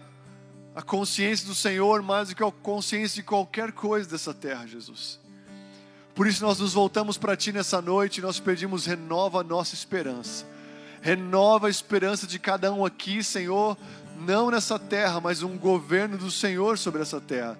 [0.76, 5.18] a consciência do Senhor mais do que a consciência de qualquer coisa dessa terra, Jesus.
[6.14, 9.74] Por isso nós nos voltamos para Ti nessa noite e nós pedimos, renova a nossa
[9.74, 10.44] esperança
[11.04, 13.76] renova a esperança de cada um aqui, Senhor,
[14.18, 17.58] não nessa terra, mas um governo do Senhor sobre essa terra.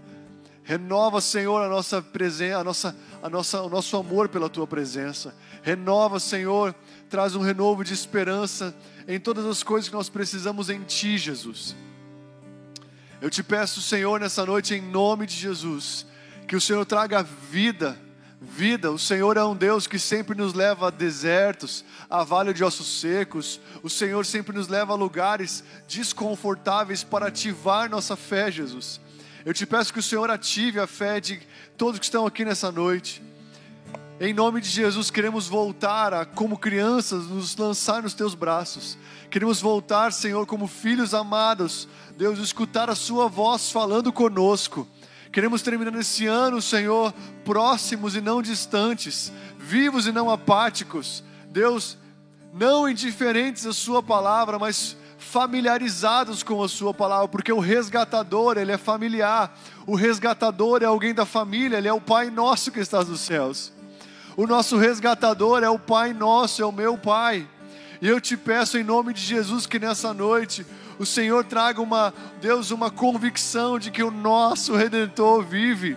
[0.62, 5.34] Renova, Senhor, a nossa presença, a nossa, a nossa, o nosso amor pela tua presença.
[5.62, 6.74] Renova, Senhor,
[7.10, 8.74] traz um renovo de esperança
[9.06, 11.76] em todas as coisas que nós precisamos em ti, Jesus.
[13.20, 16.06] Eu te peço, Senhor, nessa noite, em nome de Jesus,
[16.48, 17.98] que o Senhor traga vida
[18.44, 18.92] vida.
[18.92, 23.00] O Senhor é um Deus que sempre nos leva a desertos, a vale de ossos
[23.00, 23.60] secos.
[23.82, 29.00] O Senhor sempre nos leva a lugares desconfortáveis para ativar nossa fé, Jesus.
[29.44, 31.40] Eu te peço que o Senhor ative a fé de
[31.76, 33.22] todos que estão aqui nessa noite.
[34.20, 38.96] Em nome de Jesus, queremos voltar a, como crianças, nos lançar nos teus braços.
[39.28, 41.88] Queremos voltar, Senhor, como filhos amados.
[42.16, 44.86] Deus, escutar a Sua voz falando conosco.
[45.34, 47.12] Queremos terminar esse ano, Senhor,
[47.44, 51.24] próximos e não distantes, vivos e não apáticos.
[51.50, 51.98] Deus,
[52.52, 58.70] não indiferentes à Sua palavra, mas familiarizados com a Sua palavra, porque o resgatador, ele
[58.70, 59.52] é familiar.
[59.88, 63.72] O resgatador é alguém da família, ele é o Pai nosso que está nos céus.
[64.36, 67.44] O nosso resgatador é o Pai nosso, é o meu Pai.
[68.00, 70.64] E eu te peço em nome de Jesus que nessa noite
[70.98, 75.96] o Senhor traga uma, Deus, uma convicção de que o nosso Redentor vive.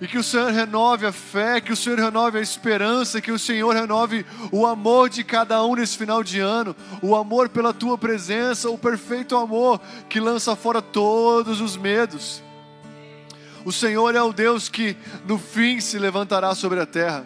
[0.00, 3.38] E que o Senhor renove a fé, que o Senhor renove a esperança, que o
[3.38, 7.96] Senhor renove o amor de cada um nesse final de ano, o amor pela tua
[7.96, 12.42] presença, o perfeito amor que lança fora todos os medos.
[13.64, 17.24] O Senhor é o Deus que no fim se levantará sobre a terra.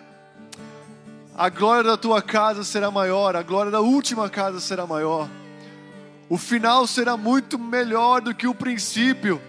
[1.35, 5.29] A glória da tua casa será maior, a glória da última casa será maior.
[6.29, 9.41] O final será muito melhor do que o princípio.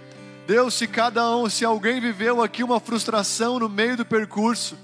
[0.45, 4.77] Deus, se cada um, se alguém viveu aqui uma frustração no meio do percurso,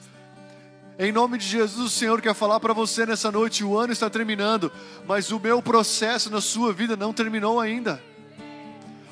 [0.98, 4.10] em nome de Jesus, o Senhor quer falar para você nessa noite: o ano está
[4.10, 4.72] terminando,
[5.08, 8.02] mas o meu processo na sua vida não terminou ainda.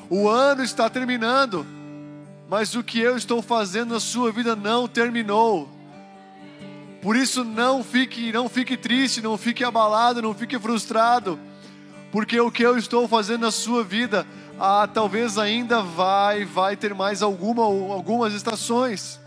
[0.09, 1.65] O ano está terminando,
[2.49, 5.69] mas o que eu estou fazendo na sua vida não terminou.
[7.01, 11.39] Por isso não fique, não fique triste, não fique abalado, não fique frustrado
[12.11, 14.27] porque o que eu estou fazendo na sua vida,
[14.59, 19.19] ah, talvez ainda vai, vai ter mais alguma, algumas estações.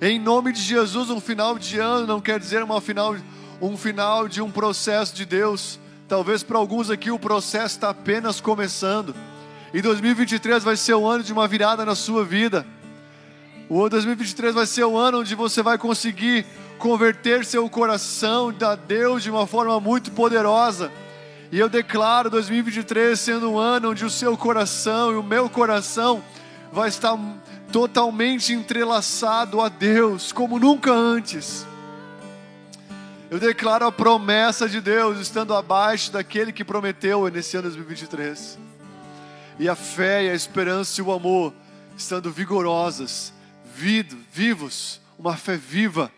[0.00, 3.16] Em nome de Jesus, um final de ano não quer dizer uma final,
[3.60, 5.80] um final de um processo de Deus.
[6.06, 9.12] Talvez para alguns aqui o processo está apenas começando.
[9.74, 12.64] E 2023 vai ser o ano de uma virada na sua vida.
[13.68, 16.46] O ano 2023 vai ser o ano onde você vai conseguir
[16.78, 20.92] converter seu coração a Deus de uma forma muito poderosa.
[21.50, 26.22] E eu declaro 2023 sendo um ano onde o seu coração e o meu coração
[26.70, 27.18] vai estar
[27.72, 31.66] totalmente entrelaçado a Deus, como nunca antes.
[33.30, 38.58] Eu declaro a promessa de Deus estando abaixo daquele que prometeu nesse ano 2023.
[39.58, 41.54] E a fé e a esperança e o amor
[41.96, 43.32] estando vigorosas,
[43.74, 46.12] vivos, uma fé viva,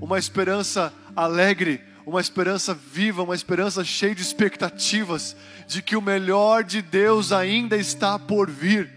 [0.00, 5.36] uma esperança alegre uma esperança viva, uma esperança cheia de expectativas
[5.66, 8.90] de que o melhor de Deus ainda está por vir.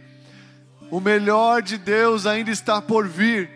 [0.89, 3.49] O melhor de Deus ainda está por vir.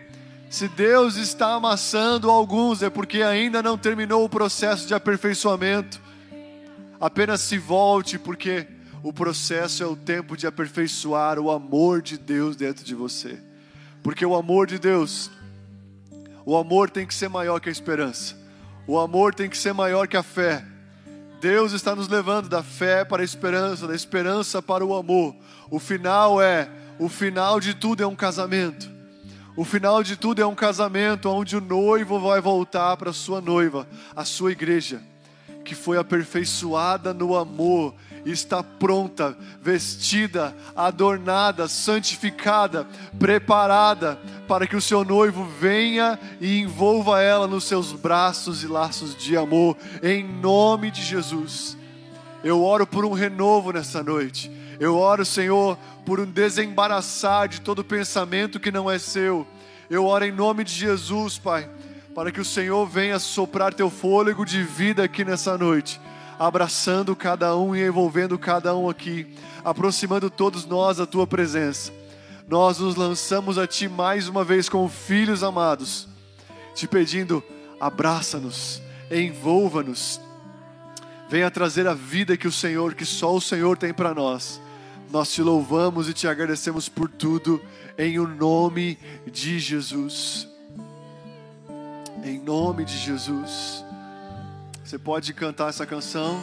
[0.48, 6.00] Se Deus está amassando alguns, é porque ainda não terminou o processo de aperfeiçoamento.
[7.00, 8.66] Apenas se volte, porque
[9.02, 13.38] o processo é o tempo de aperfeiçoar o amor de Deus dentro de você.
[14.02, 15.30] Porque o amor de Deus,
[16.44, 18.39] o amor tem que ser maior que a esperança.
[18.90, 20.64] O amor tem que ser maior que a fé.
[21.40, 25.32] Deus está nos levando da fé para a esperança, da esperança para o amor.
[25.70, 26.68] O final é,
[26.98, 28.90] o final de tudo é um casamento.
[29.56, 33.86] O final de tudo é um casamento onde o noivo vai voltar para sua noiva,
[34.16, 35.00] a sua igreja,
[35.64, 37.94] que foi aperfeiçoada no amor
[38.24, 42.86] está pronta, vestida, adornada, santificada,
[43.18, 49.14] preparada para que o seu noivo venha e envolva ela nos seus braços e laços
[49.14, 51.76] de amor, em nome de Jesus.
[52.42, 54.50] Eu oro por um renovo nessa noite.
[54.78, 59.46] Eu oro, Senhor, por um desembaraçar de todo pensamento que não é seu.
[59.90, 61.68] Eu oro em nome de Jesus, Pai,
[62.14, 66.00] para que o Senhor venha soprar teu fôlego de vida aqui nessa noite,
[66.40, 69.26] abraçando cada um e envolvendo cada um aqui,
[69.62, 71.92] aproximando todos nós à tua presença.
[72.48, 76.08] Nós nos lançamos a ti mais uma vez como filhos amados,
[76.74, 77.44] te pedindo,
[77.78, 78.80] abraça-nos,
[79.10, 80.18] envolva-nos,
[81.28, 84.62] venha trazer a vida que o Senhor, que só o Senhor tem para nós.
[85.10, 87.60] Nós te louvamos e te agradecemos por tudo,
[87.98, 88.98] em o nome
[89.30, 90.48] de Jesus.
[92.24, 93.89] Em nome de Jesus.
[94.90, 96.42] Você pode cantar essa canção.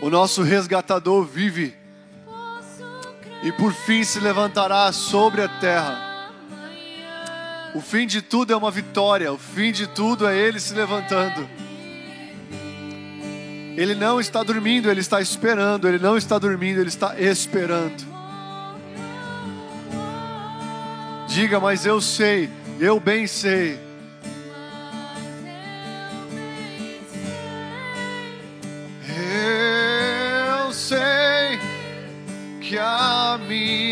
[0.00, 1.76] O nosso resgatador vive
[3.42, 6.32] e por fim se levantará sobre a terra.
[7.74, 11.46] O fim de tudo é uma vitória, o fim de tudo é Ele se levantando.
[13.76, 15.86] Ele não está dormindo, Ele está esperando.
[15.86, 18.07] Ele não está dormindo, Ele está esperando.
[21.38, 23.78] Diga, mas eu sei, eu bem sei.
[30.66, 31.60] Eu sei
[32.60, 33.87] que a minha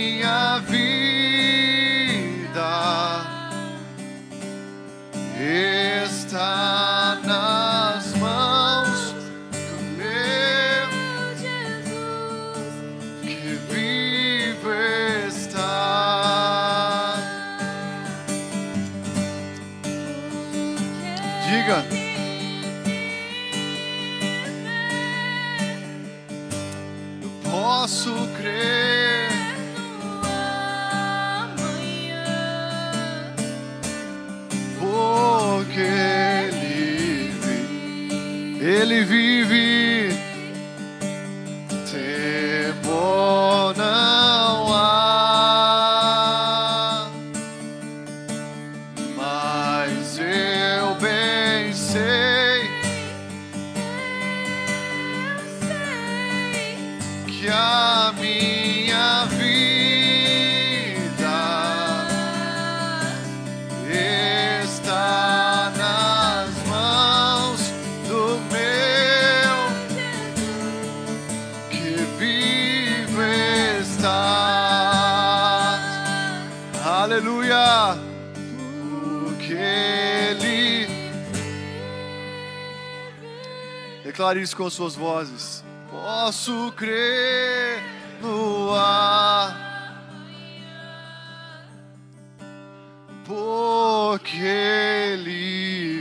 [84.56, 85.62] com suas vozes.
[85.90, 87.82] Posso crer
[88.20, 89.66] no ar.
[93.26, 95.95] porque ele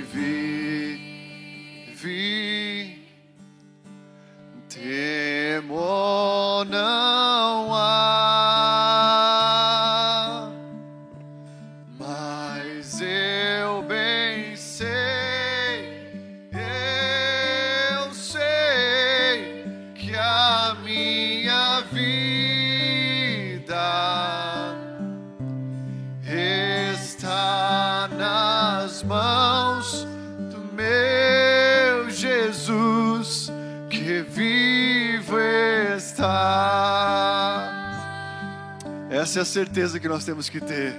[39.36, 40.96] Essa é a certeza que nós temos que ter,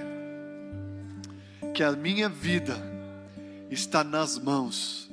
[1.73, 2.77] que a minha vida
[3.71, 5.09] está nas mãos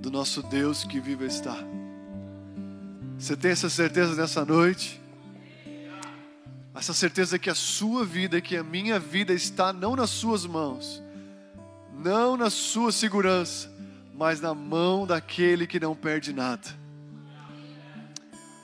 [0.00, 1.56] do nosso Deus que vivo está.
[3.18, 5.00] Você tem essa certeza nessa noite?
[6.72, 11.02] Essa certeza que a sua vida, que a minha vida está não nas suas mãos,
[11.98, 13.68] não na sua segurança,
[14.14, 16.68] mas na mão daquele que não perde nada.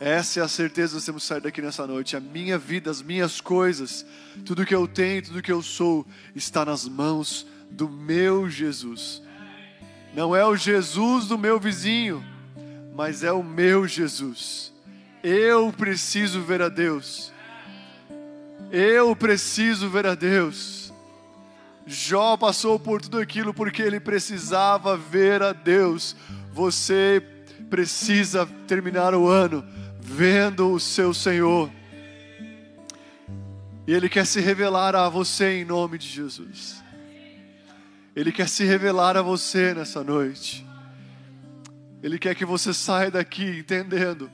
[0.00, 2.16] Essa é a certeza que nós temos que sair daqui nessa noite.
[2.16, 4.04] A minha vida, as minhas coisas,
[4.44, 9.22] tudo que eu tenho, tudo que eu sou, está nas mãos do meu Jesus.
[10.14, 12.24] Não é o Jesus do meu vizinho,
[12.94, 14.72] mas é o meu Jesus.
[15.22, 17.32] Eu preciso ver a Deus.
[18.70, 20.92] Eu preciso ver a Deus.
[21.86, 26.16] Jó passou por tudo aquilo porque ele precisava ver a Deus.
[26.52, 27.22] Você
[27.70, 29.64] precisa terminar o ano
[30.04, 31.70] vendo o seu Senhor.
[33.86, 36.82] E Ele quer se revelar a você em nome de Jesus.
[38.14, 40.64] Ele quer se revelar a você nessa noite.
[42.02, 44.30] Ele quer que você saia daqui entendendo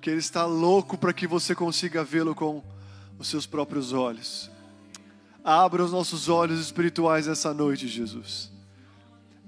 [0.00, 2.62] que Ele está louco para que você consiga vê-lo com
[3.18, 4.48] os seus próprios olhos.
[5.44, 8.50] Abra os nossos olhos espirituais essa noite, Jesus.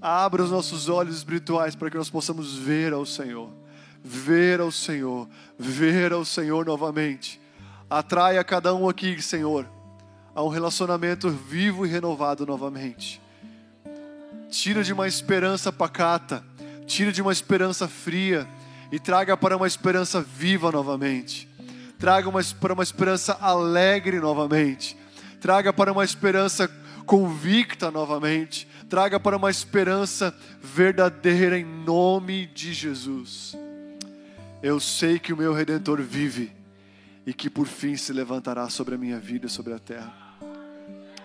[0.01, 3.49] Abra os nossos olhos espirituais para que nós possamos ver ao Senhor,
[4.03, 5.27] ver ao Senhor,
[5.57, 7.39] ver ao Senhor novamente.
[7.89, 9.67] Atraia cada um aqui, Senhor,
[10.33, 13.21] a um relacionamento vivo e renovado novamente.
[14.49, 16.43] Tira de uma esperança pacata,
[16.85, 18.47] tira de uma esperança fria
[18.91, 21.47] e traga para uma esperança viva novamente.
[21.97, 24.97] Traga uma, para uma esperança alegre novamente.
[25.39, 26.69] Traga para uma esperança
[27.05, 28.67] convicta novamente.
[28.89, 33.55] Traga para uma esperança verdadeira em nome de Jesus.
[34.63, 36.51] Eu sei que o meu redentor vive
[37.25, 40.13] e que por fim se levantará sobre a minha vida e sobre a terra.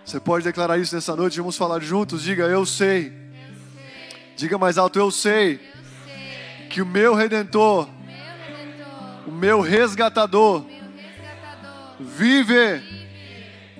[0.05, 1.39] Você pode declarar isso nessa noite?
[1.39, 2.22] Vamos falar juntos.
[2.22, 3.07] Diga, eu sei.
[3.07, 4.34] Eu sei.
[4.37, 5.55] Diga mais alto, eu sei.
[5.55, 6.68] eu sei.
[6.70, 12.84] Que o meu redentor, meu redentor o meu resgatador, meu resgatador vive, vive,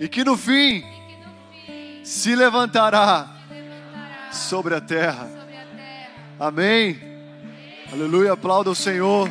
[0.01, 5.29] e que no fim, que no fim se, levantará se levantará, sobre a terra.
[5.29, 6.11] Sobre a terra.
[6.41, 6.99] Amém.
[7.01, 7.93] Amém.
[7.93, 8.33] Aleluia.
[8.33, 9.31] Aplauda o Senhor.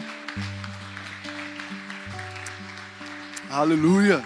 [3.55, 4.21] Aleluia.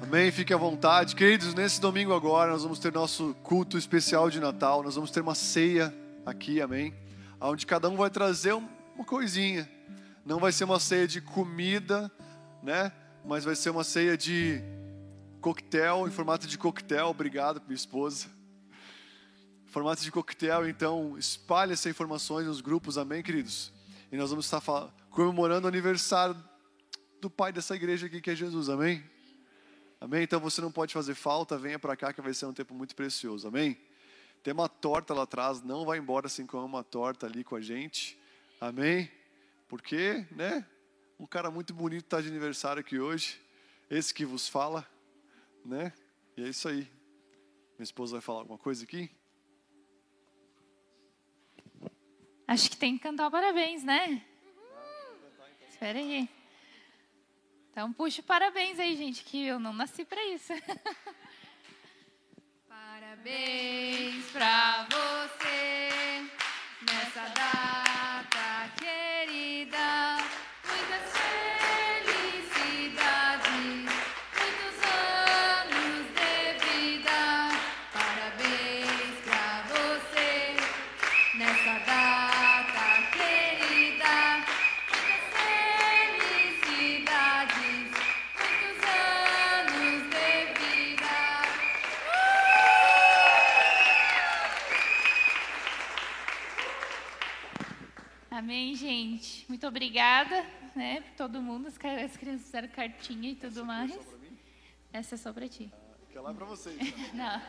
[0.00, 0.30] Amém.
[0.30, 1.16] Fique à vontade.
[1.16, 4.84] Queridos, nesse domingo agora nós vamos ter nosso culto especial de Natal.
[4.84, 5.92] Nós vamos ter uma ceia
[6.24, 6.94] aqui, amém.
[7.40, 9.68] Onde cada um vai trazer uma coisinha.
[10.24, 12.08] Não vai ser uma ceia de comida,
[12.62, 12.92] né?
[13.24, 14.62] Mas vai ser uma ceia de
[15.40, 17.08] coquetel, em formato de coquetel.
[17.08, 18.28] Obrigado, minha esposa.
[19.66, 23.72] Formato de coquetel, então espalhe essas informações nos grupos, amém, queridos?
[24.12, 24.60] E nós vamos estar
[25.16, 26.36] comemorando o aniversário
[27.22, 29.02] do pai dessa igreja aqui, que é Jesus, amém?
[29.98, 30.22] Amém?
[30.22, 32.94] Então você não pode fazer falta, venha para cá que vai ser um tempo muito
[32.94, 33.48] precioso.
[33.48, 33.80] Amém?
[34.42, 37.62] Tem uma torta lá atrás, não vai embora sem comer uma torta ali com a
[37.62, 38.20] gente.
[38.60, 39.10] Amém?
[39.66, 40.66] Porque, né?
[41.18, 43.40] Um cara muito bonito está de aniversário aqui hoje.
[43.88, 44.86] Esse que vos fala,
[45.64, 45.94] né?
[46.36, 46.86] E é isso aí.
[47.78, 49.10] Minha esposa vai falar alguma coisa aqui?
[52.46, 54.22] Acho que tem que cantar parabéns, né?
[55.76, 56.26] Espera aí.
[57.70, 60.54] Então puxa parabéns aí, gente, que eu não nasci para isso.
[62.66, 63.65] parabéns
[99.86, 101.68] obrigada, né, todo mundo.
[101.68, 103.96] As crianças fizeram cartinha e tudo mais.
[104.92, 105.70] Essa é só para ti.
[105.72, 106.76] Ah, aquela é para vocês.
[107.14, 107.40] Não,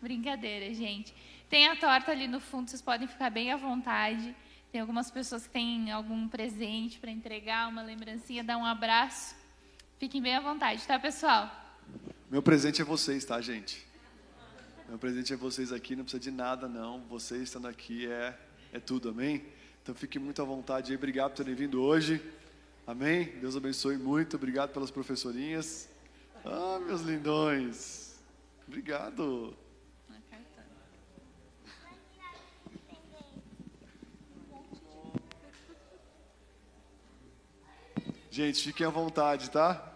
[0.00, 1.14] brincadeira, gente.
[1.50, 4.34] Tem a torta ali no fundo, vocês podem ficar bem à vontade.
[4.72, 9.36] Tem algumas pessoas que têm algum presente para entregar, uma lembrancinha, dar um abraço.
[9.98, 11.50] Fiquem bem à vontade, tá, pessoal?
[12.30, 13.86] Meu presente é vocês, tá, gente?
[14.88, 17.00] Meu presente é vocês aqui, não precisa de nada, não.
[17.02, 18.34] Vocês estando aqui é,
[18.72, 19.44] é tudo, amém?
[19.86, 20.96] Então fique muito à vontade aí.
[20.96, 22.20] Obrigado por terem vindo hoje.
[22.84, 23.26] Amém?
[23.40, 24.34] Deus abençoe muito.
[24.34, 25.88] Obrigado pelas professorinhas.
[26.44, 28.18] Ah, meus lindões.
[28.66, 29.56] Obrigado.
[38.28, 39.95] Gente, fiquem à vontade, tá?